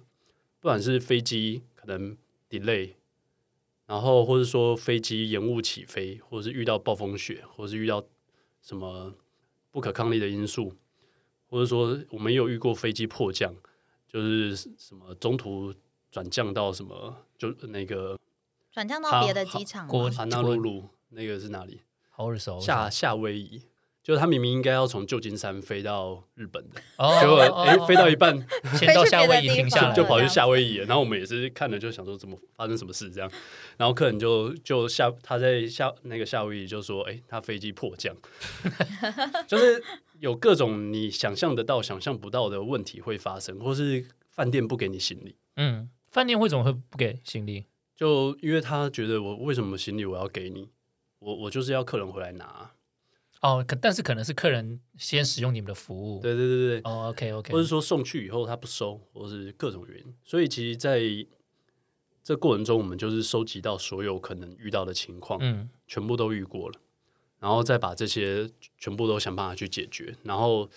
[0.60, 2.16] 不管是飞机可能
[2.50, 2.94] delay，
[3.86, 8.04] 然后或者说飞机延误起飞，或者是遇到暴风雪，或者是遇到
[8.62, 9.14] 什么
[9.72, 10.74] 不可抗力的因素，
[11.48, 13.56] 或者说我们有遇过飞机迫降，
[14.08, 15.74] 就是什么中途
[16.12, 18.18] 转降到什么就那个
[18.72, 19.90] 转降到别的机场吗？
[19.90, 21.82] 国哈纳鲁鲁那个是哪里？
[22.10, 23.62] 好耳熟，夏夏威夷，
[24.08, 28.34] 就是他明明应该要从旧金山飞到日本的，哦，结果哎、哦飞到一半
[28.78, 33.30] 先到夏威夷停下来，就跑去夏威夷了，然后我们也是看了就想说怎么发生什么事这样，
[33.76, 38.16] 然后客人就就夏他在夏那个夏威夷就说，哎、他飞机迫降，
[39.46, 39.84] 就是
[40.22, 45.36] 有各种你想象得到、想象不到的问题会发生，或是饭店不给你行李。
[45.58, 47.66] 嗯，饭店为什么会不给行李？
[47.94, 50.70] 就因为他觉得我为什么行李我要给你，
[51.20, 52.72] 我我就是要客人回来拿。
[53.42, 60.14] 哦，可但是可能是客人先使用你们的服务，对对对对，哦，OK OK，或者说送去以后他不收，或是各种原因。
[60.24, 61.02] 所以其实在
[62.24, 66.80] 这过程中，我们就是收集到所有可能遇到的情况，嗯全部都遇过了，
[67.40, 70.70] 然后再把这些全部都想办法去解决，然后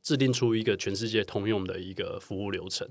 [0.00, 2.88] 制定出一个全世界通用的一个服务流程。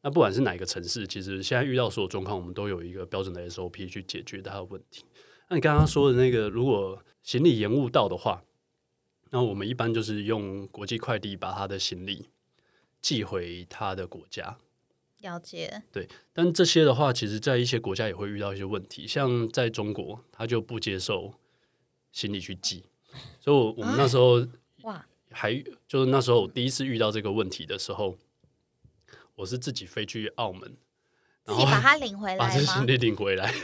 [0.00, 5.04] 那不管是哪个城市，其实现在遇到所有状况，我们都有一个标准的 SOP 去解决它的问题。
[5.50, 8.42] 那你刚刚说的那个，如果行李延误到的话，
[9.28, 12.30] 那我们一般就是用国际快递把他的行李
[13.02, 14.56] 寄回他的国家。
[15.18, 21.34] 了解，对但这些的话，其实在一些国家也会遇到一些问题，像在中国，他就不接受
[22.12, 22.84] 行李去寄，
[23.38, 24.42] 所以我我们那时候
[24.84, 25.52] 哇，还
[25.86, 28.16] 就是那时候我第一次遇到这个问题的时候，
[29.34, 30.78] 我是自己飞去澳门，
[31.44, 32.86] 自然后己把它领回来 把这行？
[32.86, 33.52] 李领回来。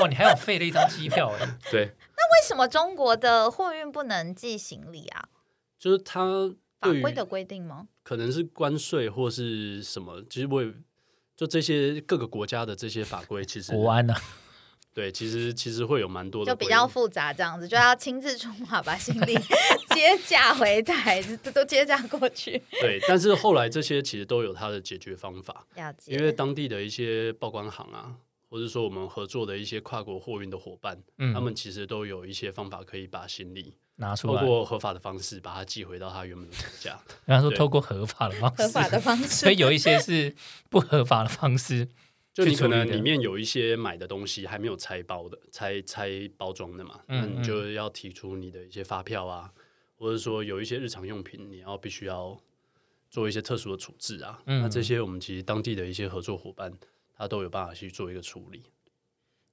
[0.00, 1.92] 哇，你还有废了一张机票哎，对，为
[2.46, 5.28] 什么中国的货运不能寄行李啊？
[5.78, 7.88] 就是它法规的规定吗？
[8.02, 10.72] 可能是关税或是什么，其实我也
[11.36, 14.20] 就这些各个国家的这些法规，其实国安啊呢？
[14.92, 19.34] 对，其实其实会有蛮多的就，比较复杂，这样子就要亲自出马把行李
[19.94, 22.60] 接驾回台， 都都接驾过去。
[22.80, 28.16] 对，但是后来这些其实都有它的解决方法，了解，因为当地的一些报关行啊，
[28.50, 37.00] 或者说我们合作的一些跨国货运的伙伴，嗯，他们其实都有一些方法可以把行李拿出来，过合法的方式把它寄回到他原本的国家。
[37.24, 39.28] 然后说透过合法的方式，合法的方式。
[39.28, 40.34] 所以有一些是
[40.68, 41.88] 不合法的方式，
[42.34, 49.52] 就你可能里面有一些买的东西还没有拆包的、拆拆包装的嘛，那嗯你就要提出你的一些发票啊，
[49.96, 52.36] 或者说有一些日常用品你要必须要
[53.10, 54.42] 做一些特殊的处置啊。
[54.46, 56.72] 嗯那这些我们其实当地的一些合作伙伴，
[57.20, 58.64] 他都有办法去做一个处理。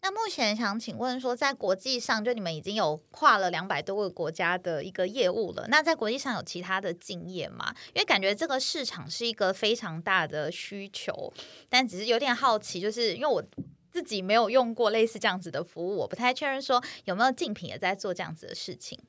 [0.01, 7.75] 那目前想请问说，在国际上，就你们已经有跨了两百多个国家的一个业务了，那在国际上有其他的经验吗？
[7.93, 11.33] 因为感觉这个市场是一个非常大的需求，
[11.69, 13.43] 但只是有点好奇，就是因为我。
[13.89, 18.99] 自己没有用过类似这样子的服务，我不太确认说有没有竞品也在做这样子的事情。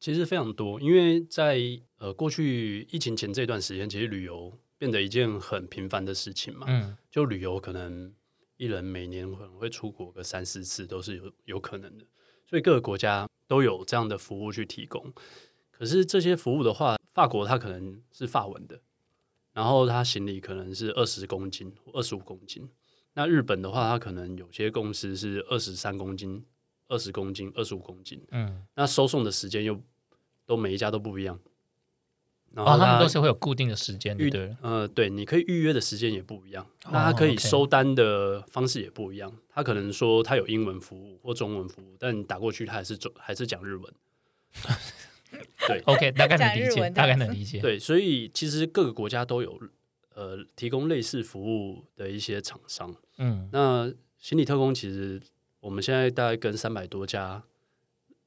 [0.00, 1.60] 其实非常多，因为在
[1.98, 6.64] 呃过去疫情前这段时间，其实旅游变得一件很平凡的事情嘛。
[6.66, 8.14] 嗯就旅游可能
[8.56, 12.06] 一人每年可能会出国个三四次，都是有有可能的。
[12.46, 15.12] 所以各个国家都有这样的服务去提供。
[15.70, 18.80] 可是这些服务的话，法国它可能是法文的，
[19.52, 22.70] 然后它行李可能是二十公斤、二十五公斤。
[23.12, 26.42] 那日本的话，它可能有些公司是二十三公斤、
[26.88, 28.24] 二十公斤、二十五公斤。
[28.30, 29.78] 嗯，那收送的时间又
[30.46, 31.38] 都每一家都不一样。
[32.52, 34.56] 然哦，他们都是会有固定的时间，对预？
[34.60, 39.32] 呃，对，你可以预约的时间也不一样，哦那它可以收单的方式也不一样。
[39.52, 43.92] 他可能说他有英文服务或中文服务，但你打过去他还是中还是讲日文。
[45.68, 47.60] 对 OK，大概能理解，大概能理解。
[47.60, 49.60] 对，所以其实各个国家都有
[50.14, 52.92] 呃提供类似服务的一些厂商。
[53.18, 55.20] 嗯那行李特工其实
[55.60, 57.44] 我们现在大概跟三百多家，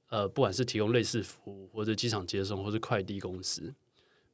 [0.10, 3.74] 呃，不管是提供类似服务，或者机场接送，或是快递公司，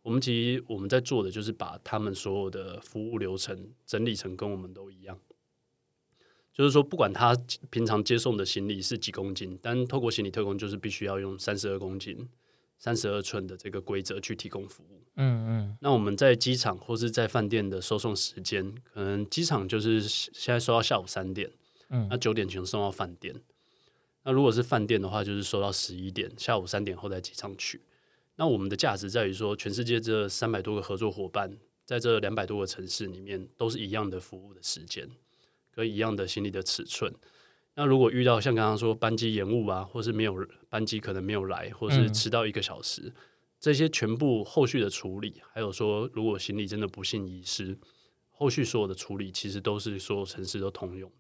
[0.02, 5.20] 我们其实我们在做的就是把他们所有的服务流程整理成跟我们都一样。
[6.54, 7.38] 就是说，不管他
[7.70, 12.28] 平常接送的行李是几公斤，但透过行李特工，就是必须要用三十二公斤、
[12.78, 15.02] 三十二寸的这个规则去提供服务。
[15.16, 21.50] 嗯嗯那我们在机场或是在饭店的收送时间，可能机场就是现在收到下午三点，
[21.90, 23.34] 嗯那九点前送到饭店。
[24.24, 27.82] 那如果是饭店的话，就是收到十一点，下午三点后在机场取。
[28.40, 35.10] 那我们的价值在于说，全世界这三百多个合作伙伴，在这两百多个城市里面，都是一样的服务的时间，
[35.74, 37.14] 跟一样的行李的尺寸。
[37.76, 43.14] 那如果遇到像刚刚说班机延误啊，或是没有班机可能没有来，或是嗯迟到一个小时，
[43.60, 47.78] 这些全部后续的处理，还有说如果行李真的不幸遗失，
[48.30, 51.12] 后续所有的处理其实都是所有城市都通用。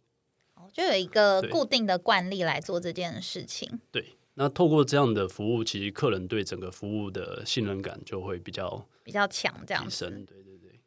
[0.55, 3.81] 哦就有一个固定的惯例来做这件事情。
[3.91, 9.89] 对，那透过这样的服务，其实客人对整个服务的信任感就会比较比较强这样子。
[9.89, 10.25] 提升。
[10.25, 10.79] 对对对，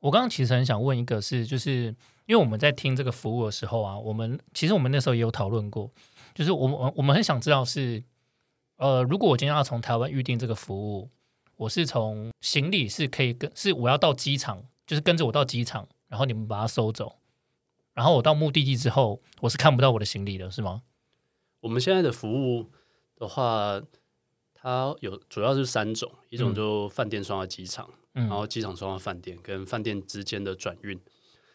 [0.00, 5.90] 我刚刚其实很想问一个是，就是因为我们在听这个服务的时候啊，我们其实我们那时候也有讨论过，
[6.34, 8.02] 就是我们我们很想知道是，
[8.76, 11.10] 呃，如果我今天要从台湾预定这个服务，
[11.56, 17.18] 我是从行李是可以跟是我要到机场，就是跟着我到机场，然后你们把它收走，
[17.92, 20.80] 然后我到目的地之后，我是看不到我的行李的，是吗？
[21.60, 22.70] 我们现在的服务
[23.16, 23.82] 的话，
[24.54, 30.96] 它有主要是三种，一种嗯就饭店送到机场，嗯，然后机场送到饭店，跟饭店之间的转运。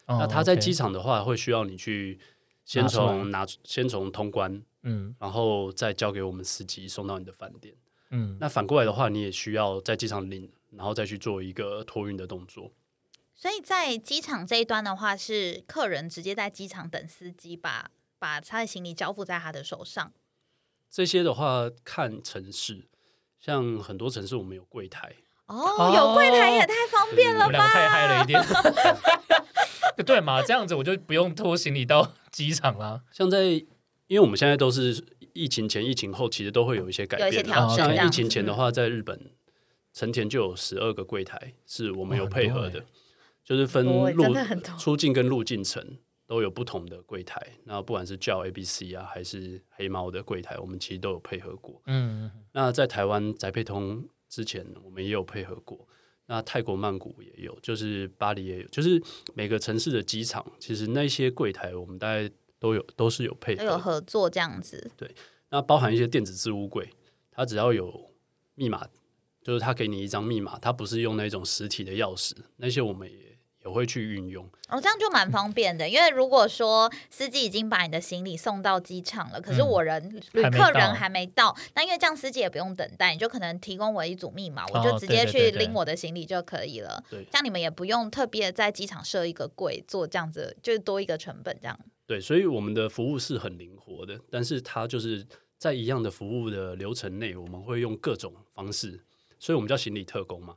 [0.06, 2.18] 哦那它在机场的话，会需要你去
[2.64, 7.74] 先从拿先从通关，嗯然后再交给我们司机送到你的饭店。
[8.10, 12.72] 嗯那反过来的话，你也需要在机场领，然后再去做一个托运的动作。
[13.34, 20.12] 所以在机场这一端的话，是客人直接在机场等司机把把他的行李交付在他的手上。
[20.92, 22.86] 这些的话看城市，
[23.40, 28.40] 像很多城市我们有柜台，哦，有柜台也太方便了我们两个太嗨了一点。
[30.04, 30.42] 对嘛？
[30.42, 33.02] 这样子我就不用拖行李到机场啦。
[33.12, 35.02] 像在，因为我们现在都是
[35.32, 37.68] 疫情前、疫情后，其实都会有一些改有一些变啊。
[37.68, 39.30] 像疫情前的话，在日本
[39.92, 42.84] 成田就有十二个柜台是我们有配合的，
[43.44, 45.96] 就是分多欸入真的很多出境跟入境城
[46.32, 47.46] 都有不同的柜台。
[47.64, 51.82] 那不管是叫 A、B、C 啊，还是黑猫的柜台，我们其实都有配合过。
[51.84, 55.86] 嗯，那在台湾宅配通之前，我们也有配合过。
[56.24, 58.98] 那泰国曼谷也有，就是巴黎也有，就是
[59.34, 64.00] 每个城市的机场，其实那些柜台我们大概都有，都是有配都有合。
[64.00, 64.90] 作这样子。
[64.96, 65.14] 对
[65.50, 66.88] 那包含一些电子置物柜，
[67.30, 68.10] 它只要有
[68.54, 68.88] 密码，
[69.42, 73.31] 就是它给你一张密码，它不是用那种实体的钥匙，那些我们也
[73.64, 74.44] 也会去运用。
[74.68, 87.02] 哦，这样就蛮方便的，因为如果说司机已经把你的行李送到机场了，可是嗯我人、旅客人还没到，那因为这样司机也不用等待，你就可能提供我一组密码，我就哦直接去拎我的行李就可以了。
[87.10, 91.78] 对这样你们也不用特别在机场设一个柜做这样子，就是多一个成本这样。
[92.06, 95.26] 对，所以我们的服务是很灵活的，但是它就是
[95.58, 99.04] 在一样的服务的流程内，我们会用各种方式，
[99.38, 100.56] 所以我们叫行李特工嘛。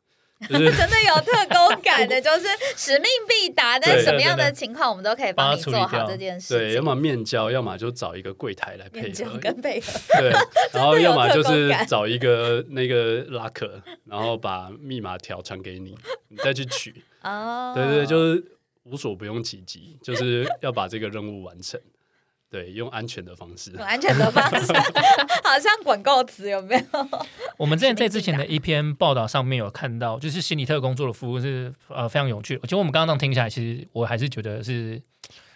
[0.49, 3.79] 就是 真的有特工感的， 就是使命必达。
[3.79, 10.31] 但是什么样的情况，我们都可以帮你做好这件事对，要么面交，要么就找一个柜台来配合，跟配合，对，
[10.73, 17.03] 然后要么就是找一个那个拉客，然后把密码条传给你，你再去取。
[17.21, 18.43] 哦，对对，就是
[18.83, 21.79] 无所不用其极，就是要把这个任务完成。
[22.49, 23.71] 对，用安全的方式。
[23.71, 24.71] 用安全的方式，
[25.43, 27.09] 好像广告词有没有？
[27.57, 32.57] 我们之前在之前的一篇报道上面有看到，就是心理特工作的服务是呃非常有趣。
[32.63, 35.01] 其实我们刚刚这样听起来，其实我还是觉得是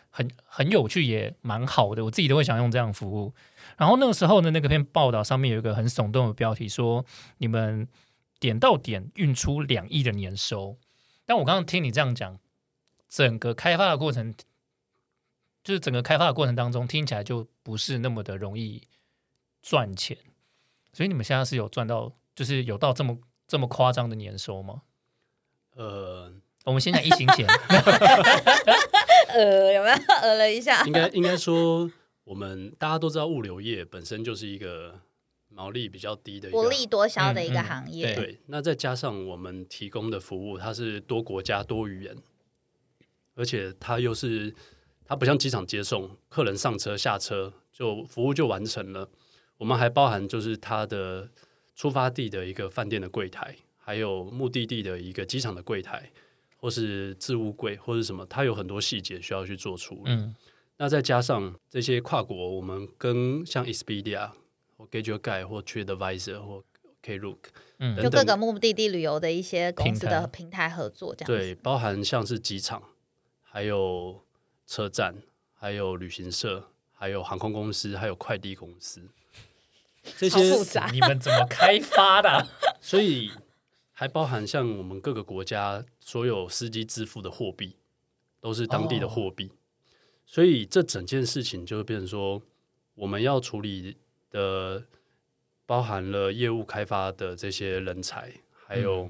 [0.10, 2.04] 很很有趣，也蛮好的。
[2.04, 3.34] 我自己都会想用这样的服务。
[3.78, 7.06] 然后那个时候呢那个篇报道上面有一个很耸动的标题，说
[7.38, 7.88] 你们
[8.40, 10.78] 点到点运出两亿的年收。
[11.26, 12.40] 但我刚刚听你这样讲，
[13.08, 14.34] 整个开发的过程，
[15.70, 18.88] 就是整个开发的过程当中，听起来就不是那么的容易
[19.62, 20.18] 赚钱。
[20.92, 24.82] 所以你们现在是有赚到，就是有到这么这么夸张的年收吗？
[25.76, 26.34] 呃，
[26.66, 27.46] 我们先讲疫情前，
[29.30, 30.84] 呃，有没有呃了一下？
[30.88, 31.88] 应该应该说，
[32.24, 35.00] 我们大家都知道，物流业本身就是一个
[35.50, 42.18] 毛利比较低的一个薄利多销的一个嗯嗯行业，对对，那再加上我们提供的服务，它是多国家多语言，
[43.36, 44.56] 而且它又是
[45.10, 49.10] 它不像机场接送，客人上车下车就服务就完成了。
[49.58, 51.28] 我们还包含就是它的
[51.76, 56.12] 出发地的一个饭店的柜台，还有目的地的一个机场的柜台，
[56.58, 60.12] 或是置物柜或是什么，它有很多细节需要去做处理。
[60.12, 60.36] 嗯
[60.82, 64.30] 那再加上这些跨国，我们跟像 Expedia
[64.78, 66.64] 或 Get Your Guide 或 TripAdvisor 或
[67.04, 67.38] Klook
[67.80, 72.82] 嗯就各个目的地旅游的一些公司的平台合作，这样对，包含像是机场，
[73.42, 74.22] 还有
[74.70, 75.16] 车站，
[75.56, 79.02] 还有旅行社，还有航空公司，还有快递公司，
[80.16, 80.40] 这些
[80.92, 82.48] 你们怎么开发的啊？
[82.80, 83.32] 所以
[83.92, 87.78] 还包含像我们各个国家所有司机支付的货币，
[88.40, 89.52] 都是当地的货币。
[90.28, 92.40] 所以这整件事情就会变成说，
[92.94, 93.98] 我们要处理
[94.30, 94.86] 的
[95.66, 98.32] 包含了业务开发的这些人才，
[98.68, 99.10] 还有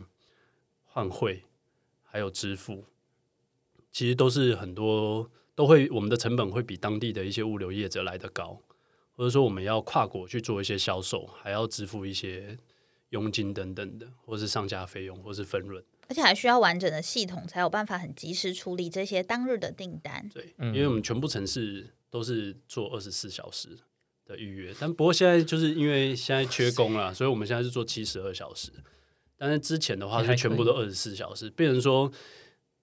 [0.85, 1.43] 换汇，
[2.05, 2.85] 还有支付，
[3.91, 5.29] 其实都是很多
[5.59, 8.61] 都会我们的成本会比当地的一些物流业者来得高，
[9.11, 12.57] 或者说我们要跨国去做一些销售，还要支付一些
[13.09, 15.83] 佣金等等的，或是上架费用，或是分润。
[16.07, 20.29] 而且还需要完整的系统，才有办法很及时处理这些当日的订单。
[20.33, 23.77] 对，嗯因为我们全部城市都是做二十四小时
[24.25, 28.71] 的预约，但不过现在就是因为现在缺工了，所以我们现在是做七十二小时。
[29.35, 32.09] 但是之前的话是全部都二十四小时，变成说，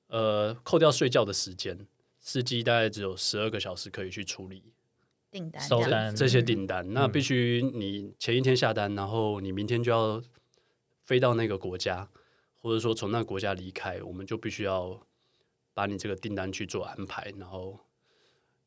[0.09, 1.87] 呃，扣掉睡觉的时间，
[2.29, 4.65] 司机大概只有十二个小时可以去处理
[5.31, 6.93] 订单收单这些嗯订单。
[6.93, 10.21] 那必须你前一天下单，然后你明天就要
[11.05, 12.11] 飞到那个国家，
[12.61, 15.01] 或者说从那个国家离开，我们就必须要
[15.73, 17.79] 把你这个订单去做安排，然后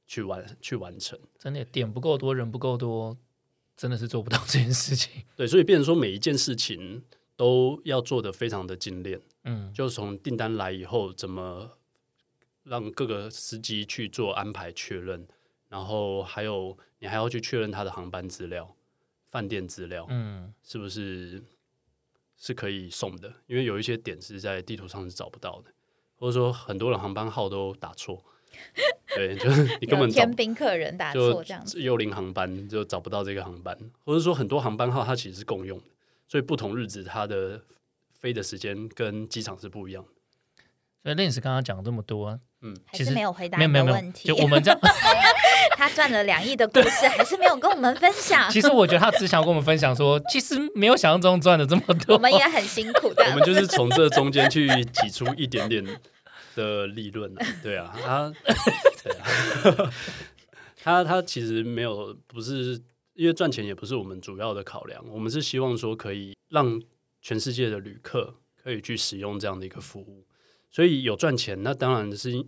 [0.07, 1.19] 去完去完成。
[1.37, 3.17] 真的点不够多，人不够多，
[3.75, 5.23] 真的是做不到这件事情。
[5.35, 7.03] 对，所以变成说每一件事情
[7.35, 11.77] 都要做的非常的精炼，嗯就从订单来以后，怎么
[12.69, 15.27] 让各个司机去做安排确认，
[15.67, 18.75] 然后还有你还要去确认他的航班资料、
[19.25, 21.41] 饭店资料，嗯，是不是
[22.37, 23.33] 是可以送的？
[23.47, 25.71] 因为有一些点是在地图上是找不到的，
[26.15, 28.23] 或者说很多人航班号都打错，
[29.15, 31.81] 对，就是你根本找天兵客人打就错这样子。
[31.81, 35.85] 幽灵航班就找不到这个航班，或者说很多航班号它其实是共用的，
[36.27, 37.63] 所以不同日子它的
[38.11, 40.09] 飞的时间跟机场是不一样的。
[41.01, 42.39] 所以 Lens 刚刚讲了这么多，
[42.85, 44.35] 还是其实没有回答没有没有问题就。
[44.35, 44.79] 我们这样，
[45.77, 48.49] 他赚了两亿的故事，还是没有跟我们分享。
[48.51, 52.15] 其实我觉得他只想跟我们分享说，其实没有想象中赚的这么多。
[52.15, 53.35] 我们也很辛苦的 我。
[53.35, 55.85] 们就是从这中间去挤出一点点
[56.55, 58.33] 的利润啊，对啊，他，
[59.03, 59.93] 对啊，
[60.83, 62.81] 他他其实没有不是
[63.13, 66.81] 因为赚钱也不是我们主要的考量，我们是希望说可以让
[67.21, 70.25] 全世界的旅客可以去使用这样的一个服务，
[70.69, 72.45] 所以有赚钱，那当然是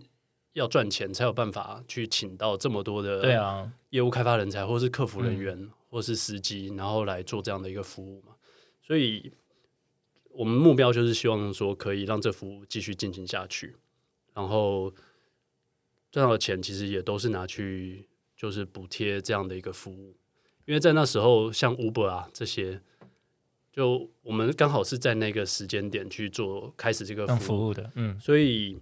[0.52, 8.34] 要赚钱才有办法去请到这么多的对啊，业务开发人才，或是客服人员，或是司机，然后来做这样的一个服务嘛。
[8.82, 9.32] 所以，
[10.30, 13.76] 我们目标就是希望说，可以让这服务继续进行下去，
[14.34, 14.92] 然后
[16.10, 20.16] 赚到的钱其实也都是拿去就是补贴这样的一个服务，
[20.66, 22.82] 因为在那时候像 Uber 啊这些，
[23.72, 28.78] 就我们刚好是在那个时间点去做开始这个服务，服务的，嗯，所以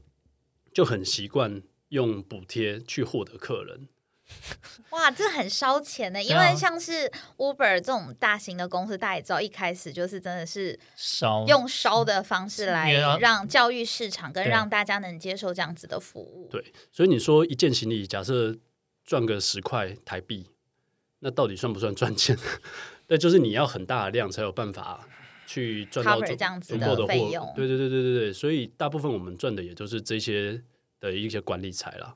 [0.74, 3.88] 就很习惯用补贴去获得客人，
[4.91, 11.45] 哇，这很烧钱呢，因为像是 Uber 这种大型的公司，大家也知道，一开始就是真的是烧。
[11.47, 14.51] 用烧的方式来让教育市场跟对。
[14.51, 16.49] 让大家能接受这样子的服务。
[16.51, 18.57] 对，所以你说一件行李，假设
[19.05, 20.47] 赚个十块台币，
[21.20, 22.36] 那到底算不算赚钱？
[23.11, 25.04] 对，就是你要很大的量才有办法
[25.44, 30.62] 去赚到足这样子足够的费用对对对对对对，所以大部分我们赚的也就是这些
[31.00, 32.14] 的一些管理财啦。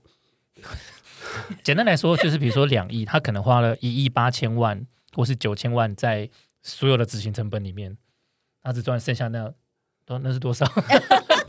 [1.64, 6.30] 简单来说，就是比如说两亿，他可能花了一亿八千万或是九千万在
[6.62, 7.98] 所有的执行成本里面，
[8.62, 9.52] 他只赚剩下那
[10.06, 10.64] 多那是多少？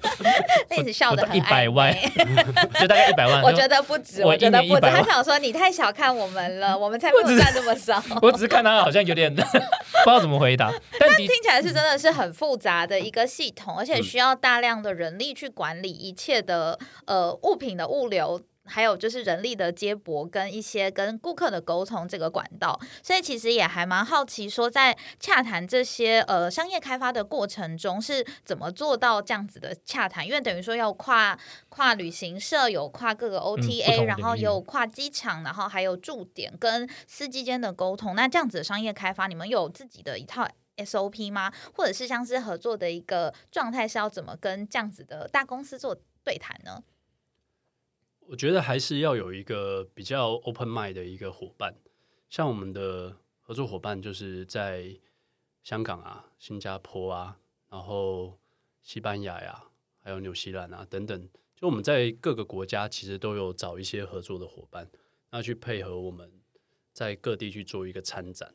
[0.77, 1.93] 那你笑的很一百万
[2.79, 3.41] 就大概一百万。
[3.41, 4.67] 我觉得不止，我我觉得不止。
[4.67, 8.01] 一年100万他想说你太小看我们了，我们才没有赚这么少。
[8.21, 9.59] 我只是看他好像有点 不知
[10.05, 18.41] 道怎么回答，但听起来是真的是很复杂的一个系统，而且需要大量的人力去管理一切的呃物品的物流。
[18.65, 30.25] 还有就是人力的接驳跟一些跟顾客的沟通这个管道，所以其实也还蛮好奇，说在洽谈这些呃商业开发的过程中是怎么做到这样子的洽谈？
[30.25, 31.37] 因为等于说要跨
[31.69, 38.15] 跨旅行社，有跨各个 OTA，、同然后也有跨机场，然后还有驻点跟司机间的沟通。
[38.15, 40.47] 那这样子的商业开发，你们有自己的一套
[40.77, 41.53] SOP 吗？
[41.73, 46.81] 或者是像是合作的一个状态是要怎么跟这样子的大公司做对谈呢？
[48.27, 51.75] 我觉得还是要有一个比较 open mind 的一个伙伴，
[52.29, 54.97] 像我们的合作伙伴就是在
[55.63, 57.37] 香港啊、新加坡啊，
[57.69, 58.39] 然后
[58.81, 59.65] 西班牙呀、
[59.99, 64.89] 还有纽西兰啊等等，就我们在各个国家其实都有找一些合作的伙伴，
[65.29, 66.31] 那去配合我们
[66.91, 68.53] 在各地去做一个参展，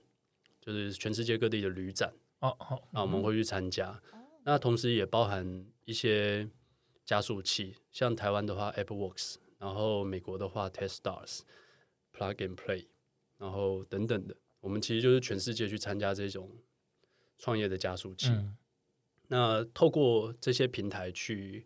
[0.60, 2.12] 就是全世界各地的旅展。
[2.40, 4.00] 哦哦，那我们会去参加。
[4.42, 6.48] 那同时也包含一些
[7.04, 11.40] 加速器，像台湾的话 AppWorks，然后美国的话 TestStars、
[12.16, 12.86] Plug and Play，
[13.36, 16.50] 然后等等的，我们其实就是全世界去参加这种
[17.38, 18.30] 创业的加速器。
[18.30, 18.56] 嗯。
[19.28, 21.64] 那透过这些平台去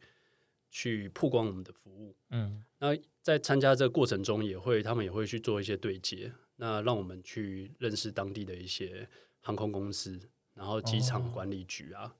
[0.70, 2.64] 去曝光我们的服务，嗯。
[2.78, 2.88] 那
[3.22, 9.09] 在参加这个过程中，也会他们也会去做一些对接，那让我们去认识当地的一些
[9.40, 10.20] 航空公司，
[10.53, 11.30] 然后机场哦。
[11.32, 12.14] 管理局啊，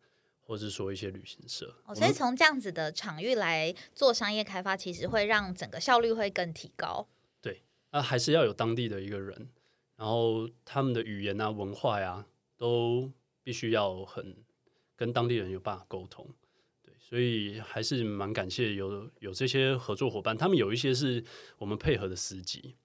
[0.47, 1.75] 或是说一些旅行社。
[1.87, 7.09] 哦，所以从这样子的场域来做商业开发，其实会让整个效率会更提高。
[7.41, 9.49] 对那还是要有当地的一个人，
[9.97, 12.27] 然后他们的语言啊、文化呀、
[12.57, 13.11] 都
[13.43, 14.37] 必须要很
[14.97, 16.29] 跟当地人有办法沟通。
[16.83, 21.25] 对，所以还是蛮感谢有有这些合作伙伴，他们有一些是
[21.59, 22.77] 我们配合的司机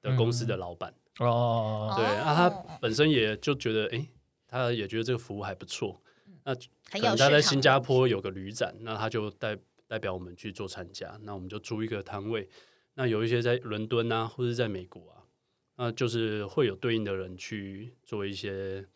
[0.00, 0.94] 的公司的老板。
[1.20, 2.50] 哦，对那啊，他
[2.80, 4.08] 本身也就觉得，哎、
[4.48, 6.02] 他也觉得这个服务还不错。
[6.44, 12.48] 那可能他在新加坡有个旅展，那他就代代表我们去做参加，那我们就租一个摊位。
[12.94, 15.24] 那有一些在伦敦啊，或者在美国啊，
[15.76, 18.86] 那就是会有对应的人去做一些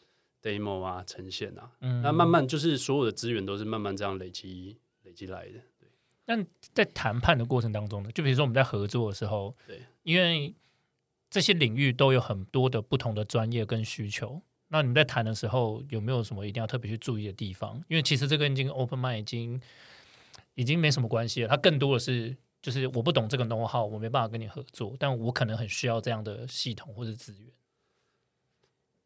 [0.42, 1.72] demo 啊、呈现啊。
[1.80, 5.58] 嗯那慢慢就是所有的资源都是慢慢这样累积累积来的。
[5.80, 5.88] 对
[6.24, 10.54] 但在谈判的过程当中呢，就比如说我们在合作的时候，对，因为
[11.30, 14.40] 这些领域都有很多的不同的专业跟需求。
[14.68, 17.82] 那你们在谈的时候，有没有什么一定要特别去注意的地方？
[17.88, 19.60] 因为其实这个已经 open mind 已经
[20.54, 27.50] 已经没什么关系了，它更多的是就是我不懂这个 know how，我没办法跟你合作，但我可能很需要这样的系统或者资源。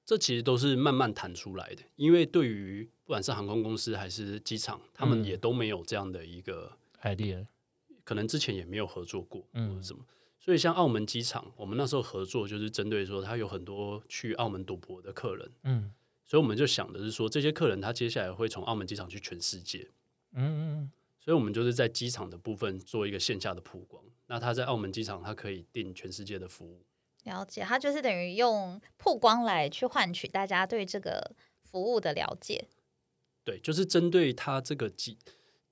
[0.05, 7.47] 这其实都是慢慢谈出来的，因为对于不管是航空公司还是机场，他们嗯也都没有这样的一个 idea，
[8.03, 10.05] 可能之前也没有合作过，嗯或者什么。
[10.45, 15.93] 所以像澳门机场，我们那时候合作就是针对说，他有很多去澳门赌博的客人，嗯
[16.24, 19.88] 所以我们就想的是说，这些客人他接下来会从澳门机场去全世界，
[20.32, 20.90] 嗯嗯
[21.20, 24.03] 所以我们就是在机场的部分做一个线下的曝光。
[24.26, 26.84] 那他在澳门机场，他可以订全世界的服务。
[27.22, 32.66] 了解，他就是等于用曝光来去换取大家对这个服务的了解。
[33.45, 35.16] 对，就是针对他这个机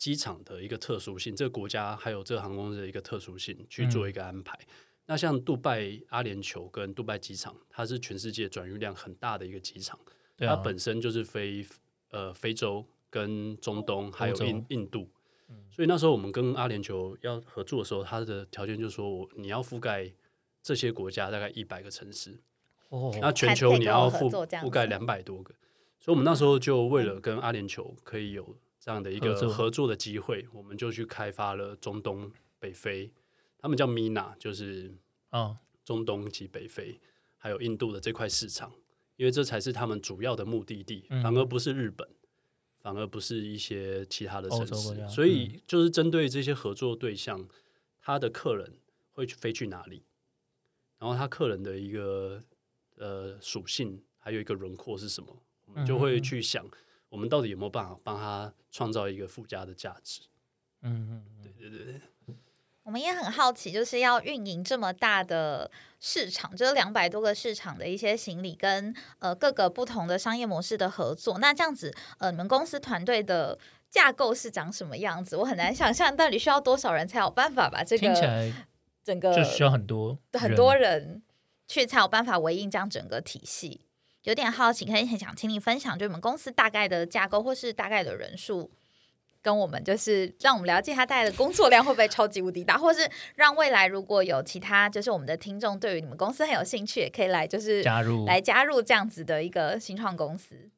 [0.00, 4.58] 机场的一个特殊性，这个国家还有这个航空公司的一个特殊性去做一个安排。
[5.04, 9.98] 那像杜拜阿联酋跟杜拜机场，它是全世界转运量很大的一个机场，
[10.36, 11.66] 对啊它本身就是非
[12.10, 15.08] 呃非洲跟中东还有印印度。
[15.70, 20.10] 所以那时候我们跟阿联酋要合作的时候，它的条件就是说我你要覆盖
[20.62, 22.40] 这些国家大概一百个城市，
[22.88, 25.52] 哦，那全球你要覆覆盖两百多个，
[25.98, 33.12] 所以我们那时候就为了跟阿联酋可以有这样的一个合作的机会，我们就去开发了中东、北非，
[33.58, 34.94] 他们叫 MENA，就是
[35.30, 35.58] 哦。
[35.84, 37.00] 中东及北非，
[37.36, 38.72] 还有印度的这块市场，
[39.16, 42.08] 因为这才是他们主要的目的地，嗯反而不是日本。
[42.82, 47.46] 反而不是一些其他的城市所以就是针对这些合作对象，
[48.00, 48.78] 他的客人
[49.12, 50.02] 会去飞去哪里？
[50.98, 52.42] 然后他客人的一个
[52.96, 56.66] 呃属性，还有一个轮廓是什么，我们就嗯会去想，
[57.10, 60.22] 我们到底有没有办法帮他创造一个附加的价值？
[60.80, 62.00] 嗯嗯对对对对。
[62.82, 71.38] 我们也很好奇，就是要运营这么大的市场，就是两百多个市场的一些行李跟呃各个不同的商业模式的合作。
[71.38, 73.56] 那这样子，呃，你们公司团队的
[73.90, 75.36] 架构是长什么样子？
[75.36, 78.66] 我很难想象，到底需要多少人才有办法把这个听起来
[79.04, 81.22] 整个就需要很多很多人
[81.68, 83.82] 去才有办法维应这样整个体系。
[84.24, 88.70] 有点好奇，可以很想请你分享，就你们公司大概的架构或是大概的人数，
[89.40, 100.70] 跟我们就是让我们了解它带来的工作量会不会超级无敌大，或是让未来如果有其他就是我们的听众对于你们公司很有兴趣，也可以来就是加入来加入这样子的一个新创公司。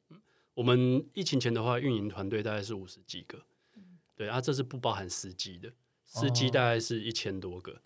[0.55, 3.39] 我们疫情前的话，运营团队大概是五十几个，
[4.15, 5.73] 对啊，这是不包含司机的，
[6.05, 6.51] 司机哦。
[6.53, 7.81] 大概是一千多个，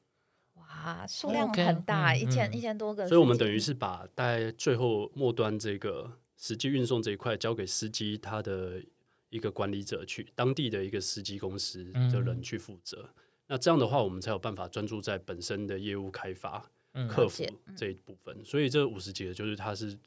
[0.84, 8.82] 哇，数量很大，嗯一千嗯一千多个，所以我们等于是把大概最后末端这个实际运送这一块交给司机他的
[9.30, 13.10] 一个管理者去，当地的一个司机公司的人去负责。
[13.48, 17.44] 那这样的话，我们才有办法专注在本身的业务开发、嗯客服
[17.76, 18.44] 这一部分。
[18.46, 19.98] 所以这五十几个就是它是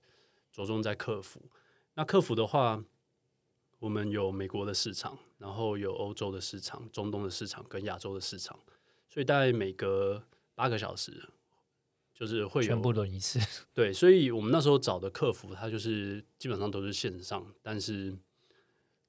[0.52, 1.40] 着重在客服。
[1.94, 2.82] 那客服的话，
[3.78, 8.58] 我们有美国的市场，然后有欧洲的市场、中东的市场跟亚洲的市场，
[9.08, 10.22] 所以大概每隔
[10.60, 11.26] 八个小时，
[12.12, 13.40] 就是会有全部轮一次，
[13.72, 18.14] 对，所以我们那时候找的客服，他就是基本上都是线上，但是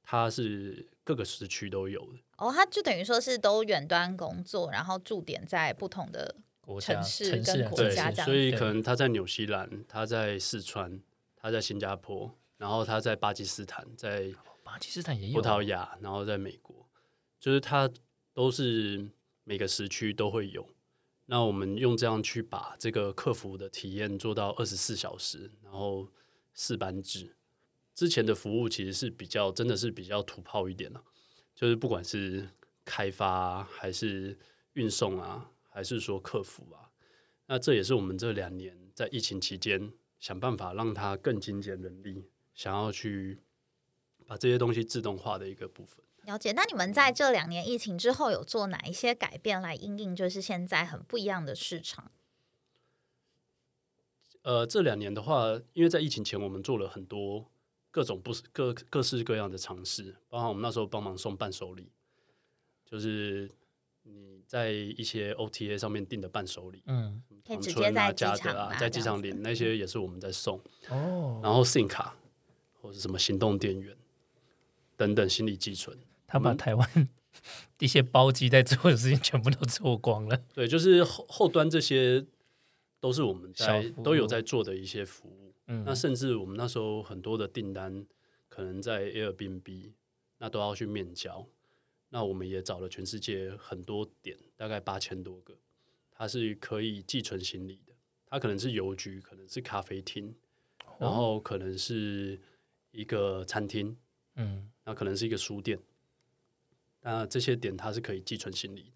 [0.02, 2.20] 他是各个时区都有的。
[2.38, 6.34] 哦，他就等于说是都远端工作，然后驻点在不同的
[6.80, 11.02] 城市城市跟国家这样，所以可能他在纽西兰，他在四川，
[11.36, 14.34] 他在新加坡，然后他在巴基斯坦，在
[14.64, 16.88] 巴基斯坦也有葡萄牙，然后在美国，
[17.41, 17.91] 就是他
[18.34, 19.06] 都是
[19.43, 20.66] 每个时区都会有。
[21.32, 26.05] 那我们用这样去把这个客服的体验做到二十四小时，然后
[26.53, 27.38] 四班制。
[27.95, 31.01] 之前的服务其实是比较真的是比较土炮一点了、
[31.55, 32.49] 就是不管是
[32.84, 34.38] 开发、啊、还是
[34.73, 36.91] 运送啊，还是说客服啊，
[37.47, 43.39] 那这也是我们这两年在疫情期间想办法让它更精简人力，想要去
[44.27, 46.03] 把这些东西自动化的一个部分。
[46.26, 46.51] 了解。
[46.51, 52.11] 那你们在这两年疫情之后有做哪一些改变来应应，就是现在很不一样的市场？
[54.43, 57.45] 呃，这两年的话，因为在疫情前，我们做了很多
[57.91, 61.91] 各种不各各式各样的尝试，包括我们那时候帮忙送伴手礼，
[62.84, 63.47] 就是
[64.01, 70.59] 你在一些 OTA 上面订的伴手礼，嗯可以直接在机场啊，在机场领那些也是我们在送，
[70.89, 72.15] 哦，然后 SIM 卡
[72.82, 73.95] 或者什么行动电源
[74.97, 75.95] 等等心理寄存，
[76.32, 77.09] 他把台湾
[77.79, 82.25] 一些包机在做的事情全部都做光了，对，就是后后端这些
[82.99, 85.53] 都是我们在都有在做的一些服务。
[85.67, 88.05] 嗯那甚至我们那时候很多的订单，
[88.49, 89.91] 可能在 Airbnb，
[90.38, 91.47] 那都要去面交。
[92.09, 95.55] 那我们也找了全世界很多点，大概八千多个，
[96.11, 97.93] 它是可以寄存行李的。
[98.25, 100.36] 它可能是邮局，可能是咖啡厅，
[100.99, 102.38] 然后可能是
[102.91, 103.95] 一个餐厅，
[104.36, 105.79] 嗯那可能是一个书店。
[107.02, 108.91] 那这些点它是可以寄存行李的。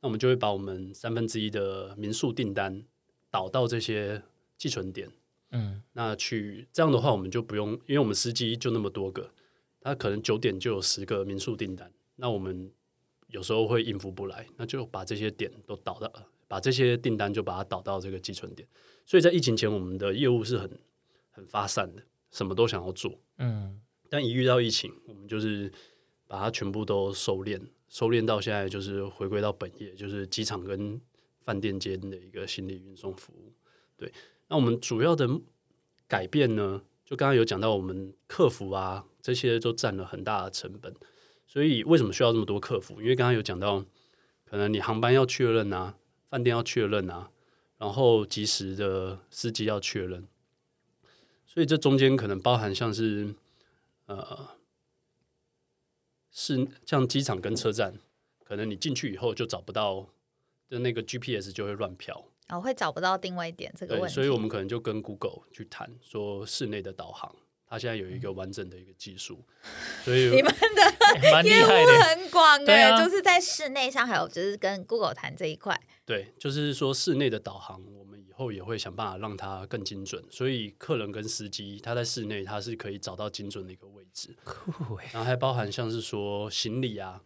[0.00, 2.84] 那我们就会把我们三分之一的民宿订单
[3.30, 4.22] 导到这些
[4.56, 5.10] 寄存点。
[5.50, 9.30] 嗯那去这样的话，我们就不用，因为我们司机就那么多个，
[9.80, 12.72] 他可能九点就有十个民宿订单，那我们
[13.28, 16.10] 有时候会应付不来，那就把这些点都导到，
[16.48, 18.66] 把这些订单就把它导到这个寄存点。
[19.04, 20.70] 所以在疫情前，我们的业务是很
[21.30, 23.78] 很发散的，什么都想要做，嗯
[24.08, 25.70] 但一遇到疫情，我们就是
[26.32, 27.60] 把它全部都收敛，
[27.90, 30.98] 收敛到现在就是回归到本业，就是机场跟
[31.42, 33.52] 饭店间的一个行李运送服务。
[33.98, 34.10] 对，
[34.48, 35.28] 那我们主要的
[36.08, 40.94] 改变呢，就刚刚有讲到，我们客服啊这些都占了很大的成本，
[41.46, 43.02] 所以为什么需要这么多客服？
[43.02, 43.84] 因为刚刚有讲到，
[44.46, 45.98] 可能你航班要确认啊，
[46.30, 47.30] 饭店要确认啊，
[47.76, 50.26] 然后及时的司机要确认，
[51.44, 53.34] 所以这中间可能包含像是
[54.06, 54.48] 呃，
[56.32, 57.94] 是像机场跟车站，
[58.44, 60.08] 可能你进去以后就找不到，
[60.68, 62.24] 的那个 GPS 就会乱飘。
[62.48, 67.34] 哦，会找不到定位点这个问对，题，所以我们可能就跟 Google 去谈，说室内的导航，
[67.66, 69.42] 它现在有一个完整的一个技术，
[70.04, 75.80] 所以你们的 业务，很广哎、 对啊就是在室内上，还有就是跟 Google 谈这一块。
[76.04, 84.34] 对，就是说室内的导航，我们以后也会想办法让它更精准，所以客人跟司机他在室内他是可以找到精准的一个位置，
[85.12, 87.22] 然后还包含像是说行李啊，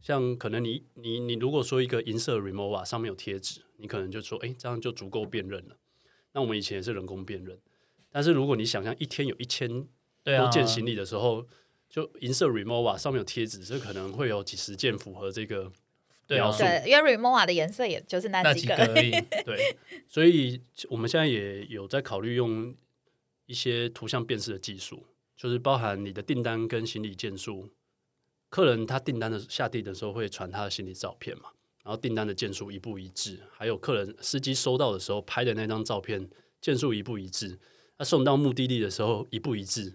[0.00, 5.76] 像可能你你你如果说一个银色 Remova 上面有贴纸，你可能就说，哎，这样就足够辨认了。
[6.32, 7.58] 那我们以前也是人工辨认，
[8.10, 9.68] 但是如果你想象一天有一千
[10.24, 11.46] 多件行李的时候，
[11.90, 15.70] 就银色 remova 上面有贴纸，这可能会有几十件符合这个
[16.28, 18.74] 描述对，因为 Remova 的颜色也就是那那几个。
[18.76, 19.10] 几个而已。
[19.44, 19.76] 对，
[20.08, 22.74] 所以我们现在也有在考虑用
[23.46, 25.04] 一些图像辨识的技术，
[25.36, 27.68] 就是包含你的订单跟行李件数，
[28.48, 31.50] 客人他订单的下地的时候会传他的行李照片嘛，
[31.84, 36.28] 然后订单的件数一不一致，还有客人司机收到的时候拍的那张照片
[36.60, 37.56] 件数一不一致，
[37.96, 39.94] 他送到目的地的时候一不一致，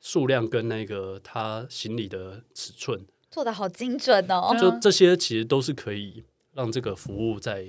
[0.00, 3.04] 数量跟那个他行李的尺寸，
[3.36, 6.24] 做的好精准哦，就这些其实都是可以
[6.54, 7.66] 让这个服务在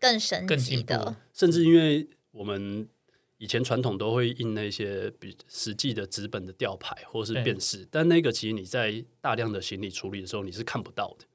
[0.00, 0.80] 更升更进步。
[0.80, 1.16] 级的。
[1.34, 2.88] 甚至因为我们
[3.36, 7.42] 以前传统都会印那些比实际的纸本的吊牌或是对。
[7.42, 11.26] 辨识，但那个其实你在大量的行李处理的时候你是看不到的，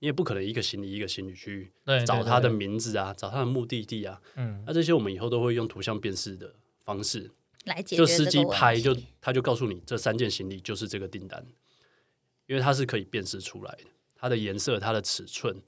[0.00, 1.72] 你也不可能一个行李一个行李去
[2.06, 6.52] 找他的名字啊，找他的目的地啊，嗯，那这些我们以后都会用图像辨识的
[6.84, 7.30] 方式，
[7.64, 11.46] 来解就司决这个问机拍就题他就告诉你这三件行李就是这个订单，
[12.46, 13.84] 因为它是可以辨识出来的，
[14.14, 15.62] 它的颜色、它的尺寸，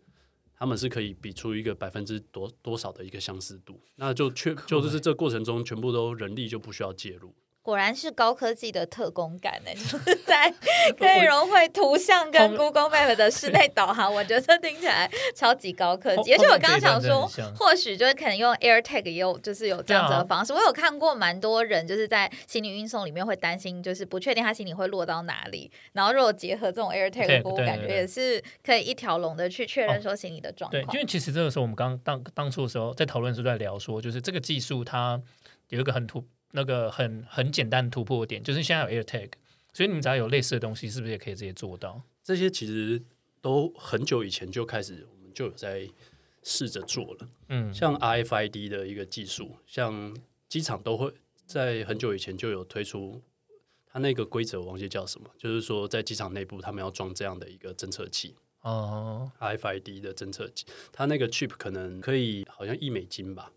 [0.56, 7.34] 他们是可以比出一个百分之多多少的一个相似度，那就确就是这过程中全部都人力就不需要介入。
[7.64, 10.52] 果然是高科技的特工感呢，就是 在
[10.98, 16.36] 可以融汇图像跟 Google Map 的室内导航，我觉得听起来超级高科技。
[16.36, 20.52] 后而且我刚刚想说或许就是可能用 AirTag 也有就是有这样子的方式。
[20.52, 31.00] 我有看过蛮多人就是在行李运送里面会担心，就是不确定他行李会落到哪里，然后如果结合这种 AirTag 的 Tag，服务，对对对感觉也是可以一条龙的去确认哦说行李的状对，况因。
[31.00, 35.18] 为其实这个时候我们刚当当初的时候在讨论的时候在聊说，就是这个技术它
[35.70, 36.22] 有一个很突
[36.56, 39.30] 那个很很简单的突破点，就是现在有 AirTag，
[39.72, 42.00] 所以你们只要有类似的东西，是不是也可以直接做到？
[42.22, 43.02] 这些其实
[43.40, 45.88] 都很久以前就开始，我们就有在
[46.44, 47.28] 试着做了。
[47.48, 50.16] 嗯，像 RFID 的一个技术，像
[50.48, 51.12] 机场都会
[51.44, 53.20] 在很久以前就有推出，
[53.86, 63.52] 它那个规则我忘记叫什么，就是说在机场内部他们要装这样的一个侦测器哦，，RFID 的侦测器，它那个 chip 可能可以好像一美金吧，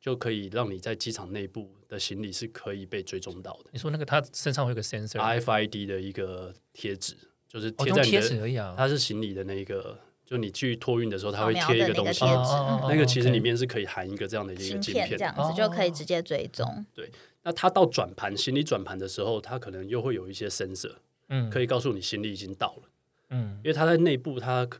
[0.00, 3.70] 就可以让你在机场内部的行李是可以被追踪到的。
[3.72, 7.16] 你说那个它身上会有个 sensor，RFID 的一个贴纸，
[7.48, 17.10] 就是贴贴在你的，纸而已啊，它是行李的那个，就你去托运的时候，它会贴一个东西那个其实里面是可以含一个这样的一个芯晶片这样子哦就可以直接追踪，对
[17.42, 20.92] 那它到转盘行李转盘的时候，它可能又会有一些 sensor
[21.28, 21.48] 嗯。
[21.50, 22.82] 可以告诉你行李已经到了，
[23.30, 23.58] 嗯。
[23.64, 24.78] 因为它在内部它可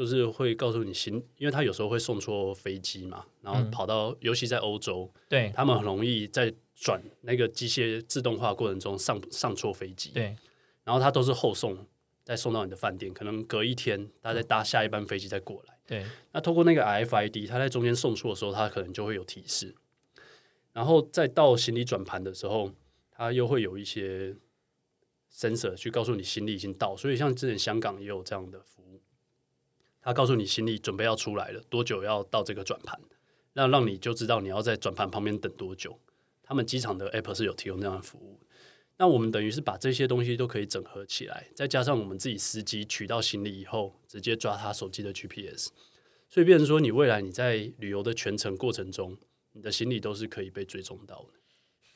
[0.00, 10.34] 就是会告诉你行，因为他有时候会送错飞机嘛，然后嗯跑到，尤其在欧洲，对他们很容易在转那个机械自动化过程中上上错飞机，对
[10.84, 11.76] 然后他都是后送，
[12.24, 15.78] 再送到你的饭店，可能隔一天，他再搭下一班飞机再过来。
[15.86, 19.74] 对，那透过那个 RFID，他在中间送错的时候，他可能就会有提示，
[20.72, 22.72] 然后再到行李转盘的时候，
[23.10, 24.34] 他又会有一些
[25.30, 26.96] sensor 去告诉你行李已经到。
[26.96, 28.99] 所以像之前香港也有这样的服务，
[30.02, 32.98] 他告诉你行李准备要出来了，多久要到这个转盘，
[33.52, 35.98] 那让你就知道你要在转盘旁边等多久。
[36.42, 38.40] 他们机场的 app 是有提供这样的服务。
[38.96, 45.68] 那我们等于是把这些东西都可以整合起来，再加上我们自己司机取到行李以后，直接抓他手机的 GPS，
[46.28, 49.16] 所以变成说，你未来你在旅游的全程过程中，
[49.52, 51.39] 你的行李都是可以被追踪到的。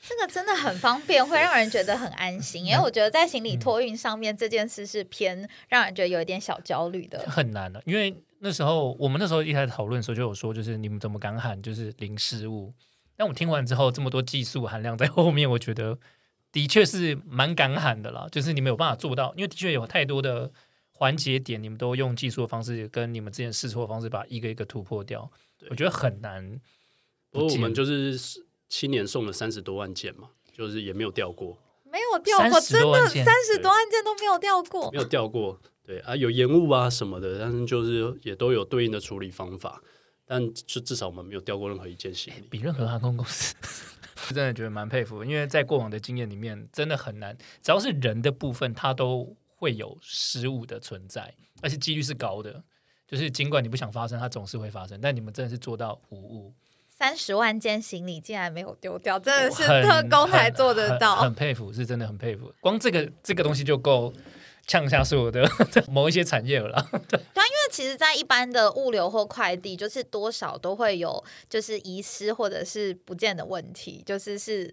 [0.06, 2.62] 这个真的很方便，会让人觉得很安心。
[2.66, 7.18] 因为我觉得在行李托运上面这件事是偏让人觉得有一点小焦虑的。
[7.26, 12.70] 很难的，因为那时候我们那时候一开始讨论的时候就有说，就是你们怎么敢喊就是零失误？
[13.16, 15.98] 但我听完之后，这么多技术含量在后面，我觉得
[16.52, 18.26] 的确是蛮敢喊的啦。
[18.30, 20.50] 就是你们有办法做到，因为的确有太多的
[20.90, 25.30] 环节点，你们都用技术的方式跟你们之前试错的方式把一个一个突破掉，
[25.70, 26.60] 我觉得很难。
[27.30, 28.18] 不过我们就是
[28.74, 34.98] 七年送了三十多万件嘛，就是也没有掉过，没有掉过，真的三十多万件都没有掉过没。
[34.98, 35.60] 有掉过。
[35.86, 39.80] 对啊，有延误啊什么的，但是就是也都有对应的处理方法，
[40.26, 42.48] 但就至少我们没有掉过任何一件行李。
[42.48, 43.54] 比任何航空公司，
[44.34, 52.64] 真的觉得蛮佩服，因为在过往的经验里面，真的很难，只要是人的部分，它都会有失误的存在，而且几率是高的。
[53.06, 56.54] 就是尽管你不想发生，它总是会发生，但你们真的是做到无误，
[56.98, 61.16] 三十万件行李竟然没有丢掉，真的是特工才做得很到。
[61.16, 62.52] 很佩服，是真的很佩服。
[62.60, 64.12] 光这个这个东西就够
[64.66, 65.44] 呛下所有的
[65.90, 74.72] 某一些产业了 对，因为其实，在一般的物流或快递，就是多少都会有就是遗失或者是不见的问题，就是是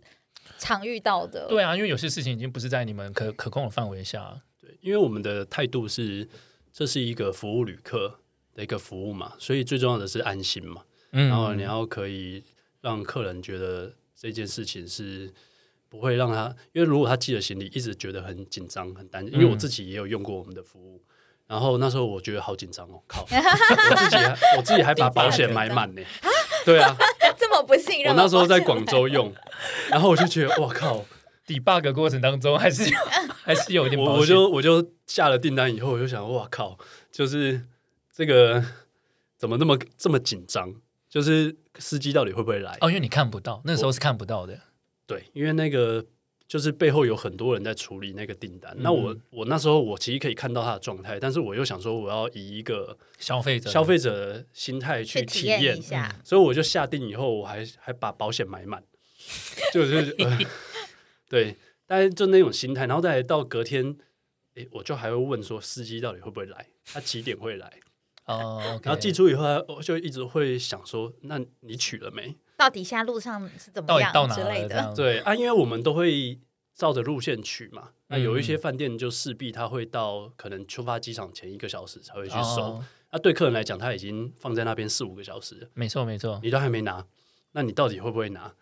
[0.60, 1.48] 常遇到的。
[1.50, 4.42] 对啊，因为有些事情已经不是在你们可可控的范围下。
[4.62, 6.30] 对，因为我们的态度是，
[6.72, 8.20] 这是一个服务旅客
[8.54, 10.84] 的一个服务嘛，所以最重要的是安心嘛。
[11.12, 12.44] 嗯然后你要可以
[12.82, 15.32] 让客人觉得这件事情是
[15.90, 21.04] 不会让他，因为如果他寄了行李，一直觉得很紧张、很担心，因为我自己也有用过我们的服务，
[21.48, 26.02] 然后那时候我觉得好紧张哦，靠， 我自己还我自己还把保险买满呢，
[26.66, 26.96] 对啊，
[27.38, 28.14] 这么不信任。
[28.14, 29.34] 我那时候在广州用，
[29.90, 31.04] 然后我就觉得哇靠，
[31.46, 32.98] debug 过程当中还是有
[33.44, 36.78] 还是有一点我我就我就下了订单以后，我就想哇靠，
[37.12, 37.62] 就是
[38.14, 38.64] 这个
[39.38, 40.74] 怎么那么这么紧张？
[41.12, 42.78] 就是司机到底会不会来？
[42.80, 44.58] 哦，因为你看不到，那时候是看不到的。
[45.06, 46.06] 对，因为那个
[46.48, 48.72] 就是背后有很多人在处理那个订单。
[48.78, 58.82] 嗯那我我那时候我其实可以看到他的状态，但是我又想说我要以一个消费者消费者的心态去体验体验一，下，所以我就下定以后，我还还把保险买满，
[59.74, 60.40] 就是、呃、
[61.28, 63.98] 对，但是就那种心态，然后再来到隔天。
[64.56, 67.72] 诶，我就还会问说司机到底会不会来，他几点会来？
[68.38, 72.36] 哦然后寄出以后，我就一直会想说，那你取了没？
[72.58, 74.94] 到底现在路上是怎么样到底到哪之类的。
[74.96, 76.40] 对啊，因为我们都会
[76.76, 77.90] 照着路线取嘛。
[78.08, 82.62] 那有一些嗯饭店就势必他会到可能出发机场前一个小时才会去收。
[82.62, 87.06] 哦那对客人来讲，他已经放在那边四五个小时了，没错没错，你都还没拿，
[87.52, 88.54] 那你到底会不会拿？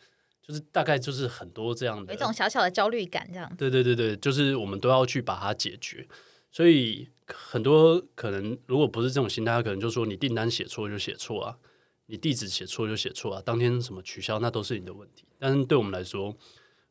[0.42, 3.56] 就是大概就是很多这样的有一，种小小的焦虑感，这样子。
[3.56, 6.08] 对对对对，就是我们都要去把它解决。
[6.52, 11.58] 所以很多可能如果不是这种心态，他可能就说你订单写错就写错啊，
[12.08, 15.26] 你地址写错就写错啊，当天什么取消那都是你的问题。
[15.38, 16.36] 但是对我们来说，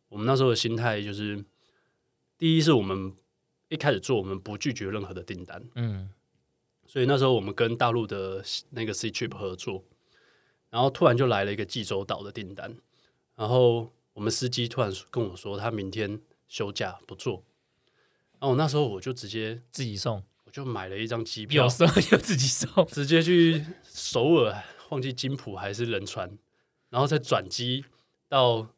[0.09, 1.45] 我们那时候的心态就是，
[2.39, 3.14] 第一是我们
[3.68, 6.09] 一开始做，我们不拒绝任何的订单，嗯，
[6.86, 9.84] 所以那时候我们跟大陆的那个 C Trip 合作，
[10.70, 12.74] 然后突然就来了一个济州岛的订单，
[13.36, 17.45] 然后我们司机突然跟我说他明天休假不做，
[18.41, 26.30] 然后我那时候我就直接自己送，我就买了一张机票有，时候就自己送，直接去首尔，忘记金浦还是仁川，
[26.91, 27.84] 然后再转机
[28.28, 28.68] 到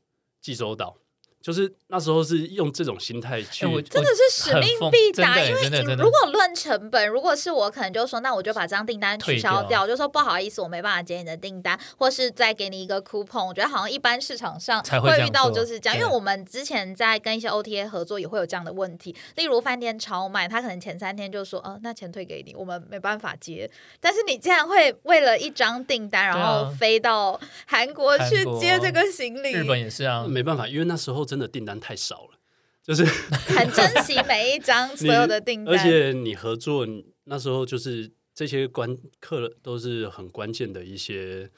[0.41, 0.97] 济州岛。
[1.43, 13.47] 就是那时候是用这种心态去，真的是使命必达，因为如果论成本，如果是我，可能就说，那我就把这张订单取消掉掉，就说不好意思，我没办法接你的订单，或是再给你一个 coupon。
[13.49, 23.68] 我觉得好像一般市场上才会遇到就是这样，因为我们之前在跟一些 OTA 合作也会有这样的问题，例如饭店超卖，他可能前三天就说，呃，那钱退给你，我们没办法接。
[24.01, 32.39] 但是你竟然会为了一张订单，然后飞到韩国去接这个行李，日本也是啊，没办法，因为那时候真的订单太少了，
[32.85, 36.87] 就是很珍惜每一张所有的订单，而 且你合作
[37.24, 41.51] 那时候就是这些关客都是很关键的一些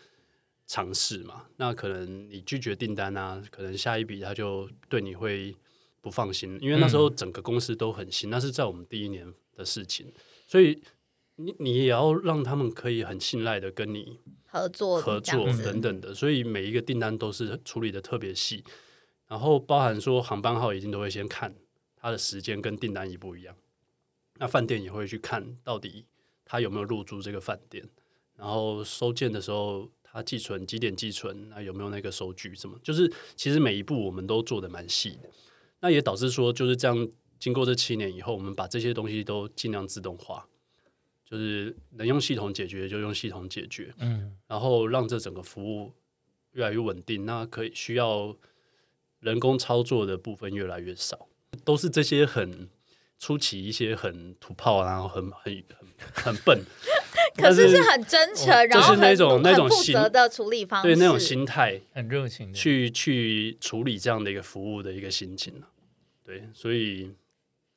[0.66, 1.46] 尝试嘛。
[1.56, 5.54] 那可能你拒绝订单啊，可能下一笔他就对你会
[6.00, 10.12] 不放心，因为那时候整个公司都很新，那是在我们第一年的事情，
[10.46, 10.82] 所以
[11.36, 15.46] 你你也要让他们可以很信赖的跟你合作合作。
[15.62, 18.64] 等等的，所以每一个订单都是处理的特别细，
[19.32, 21.54] 然后包含说航班号一定都会先看
[21.96, 23.56] 它的时间跟订单一不一样，
[24.36, 26.04] 那饭店也会去看到底
[26.44, 27.88] 他有没有入住这个饭店，
[28.36, 35.30] 然后收件的时候他寄存几点寄存，那有没有那个收据什么，就是其实每一步我们都做的蛮细的，
[35.80, 37.08] 那也导致说就是这样，
[37.38, 40.46] 经过这七年以后，我们把这些东西都尽量自动化。
[41.24, 45.90] 就是能用系统解决就用系统解决，嗯，然后让这整个服务
[46.50, 48.36] 越来越稳定，那可以需要
[49.22, 51.28] 人工操作的部分越来越少，
[51.64, 52.68] 都是这些很
[53.18, 55.64] 出奇一些很土炮，然后很很
[56.12, 56.60] 很很笨，
[57.38, 65.70] 可是是是很真诚，然后是那很种那种很负心责的处理方式，对那种心态很热情的，去去处理这样的一个服务的一个心情啊。
[66.24, 67.12] 对，所以就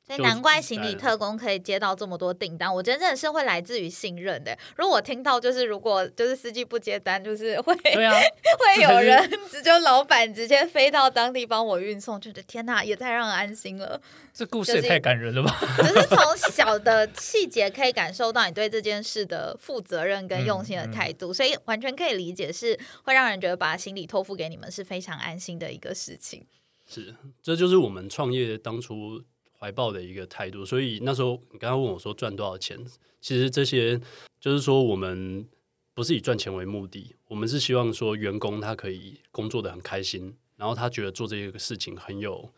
[0.06, 4.56] 所以难怪行李哎特工可以接到这么多订单，我觉得真的是会来自于信任的。
[4.76, 8.12] 如果我听到就是如果就是司机不接单，就是会对啊，
[8.58, 14.00] 会有人直接老板直接飞到当地帮我运送，觉得天哪，也太让人安心了。
[14.32, 15.58] 这故事也太感人了吧？
[15.78, 16.18] 就是 从
[16.52, 26.46] 小的细节可以感受到你对这件事的负责任跟用心的态度，所以完全可以理解是会让人觉得把行李托付给你们是非常安心的一个事情。
[26.86, 29.20] 是这就是我们创业当初
[29.66, 30.64] 怀抱的一个态度。
[30.64, 32.78] 所以那时候你刚刚问我说赚多少钱，
[33.20, 34.00] 其实这些
[34.38, 35.44] 就是说我们
[35.92, 42.48] 不是以赚钱为目的，我们是希望说员工他可以工作的很开心，然后他觉得做这个事情很有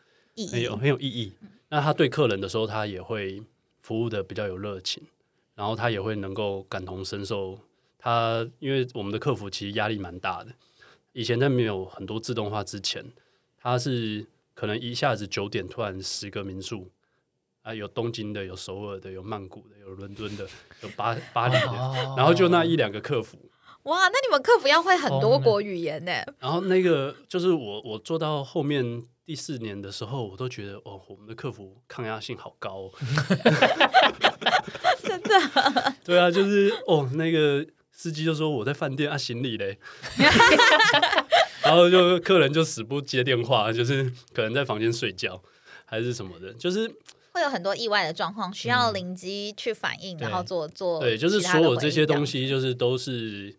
[0.53, 1.33] 很有很有意义。
[1.71, 3.43] 那他对客人的时候，他也会
[3.81, 5.03] 服务的比较有热情，
[5.55, 7.59] 然后他也会能够感同身受。
[7.99, 10.53] 他因为我们的客服其实压力蛮大的，
[11.15, 13.05] 以前在没有很多自动化之前，
[13.59, 16.91] 他是可能一下子九点突然十个民宿
[17.63, 20.47] 啊，有东京的，有首尔的，有曼谷的，有伦敦的，
[20.83, 22.15] 有巴 巴黎的，哦。
[22.17, 23.51] 然后就那一两个客服，
[23.83, 26.13] 哇，那你们客服要会很多国语言呢？
[26.39, 32.93] 然后那个就是我我做到后面第四年的时候，我都觉得哦，我们的客服抗压性好高、哦，
[35.05, 39.79] 真的， 对啊，就是哦，那个司机就说我在饭店啊，行李嘞，
[41.63, 45.43] 然后就客人就死不接电话，就是可能在房间睡觉
[45.85, 46.91] 还是什么的，就是
[47.33, 53.57] 会有很多意外的状况，需要灵机去反应，对然后做做对，就是所有这些东西，就是都是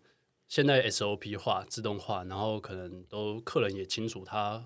[0.48, 4.64] 现在 SOP 化、自动化，然后可能都客人也清楚他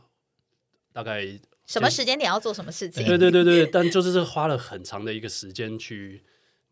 [0.92, 1.26] 大概
[1.66, 3.04] 什么时间点要做什么事情。
[3.06, 6.22] 对对对对， 但就是花了很长的一个时间去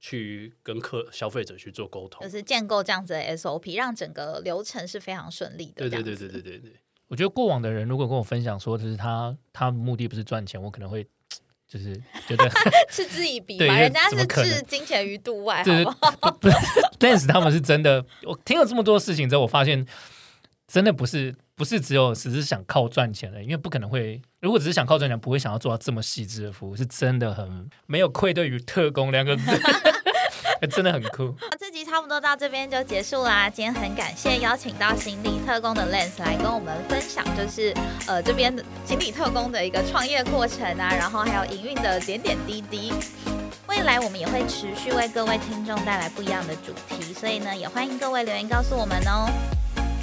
[0.00, 2.30] 去跟客消费者去做沟通就。
[2.30, 5.88] 是建构这样子的 SOP，让整个流程是非常顺利的。
[5.88, 6.72] 对对对对对对，
[7.08, 11.06] 我觉得过往的人如果跟我分享说，就是他他目的不是赚钱，我可能会
[11.72, 11.98] 就是
[12.28, 12.46] 觉得
[12.90, 16.30] 嗤之以鼻嘛，对人家是置金钱于度外，就是好不好？
[16.32, 16.56] 不是
[17.00, 18.04] Lens 他们是真的。
[18.24, 19.86] 我听了这么多事情之后，我发现
[20.66, 29.42] 真的不是不是只有只是想靠赚钱的，因为不可能会，如果只是想靠赚钱，不会想要做到这么细致的服务，是真的很没有愧对于特工两个字，
[30.66, 31.34] 真的很酷。
[31.58, 33.48] 这集差不多到这边就结束啦。
[33.48, 37.74] 今天很感谢邀请到行李特工的 Lens 来跟我们分享，就是
[38.06, 42.92] 呃这边的行李特工的一个创业过程啊，然后还有营运的点点滴滴。
[43.68, 49.30] 未来我们也会持续为各位听众带来不一样的主题，所以呢，也欢迎各位留言告诉我们哦。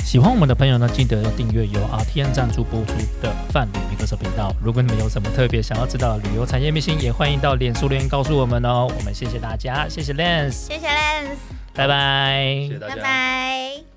[0.09, 4.51] 喜欢我们的朋友呢，记得要订阅由 RTN 赞助播出的泛旅米克手频道。
[4.59, 8.87] 如果你们有什么特别想要知道的旅游产业秘辛，也欢迎到脸书留言告诉我们哦。
[8.97, 11.37] 我们谢谢大家，谢谢 Lens，谢谢 Lens，
[11.75, 13.01] 拜拜谢谢大家拜。
[13.03, 13.88] 拜。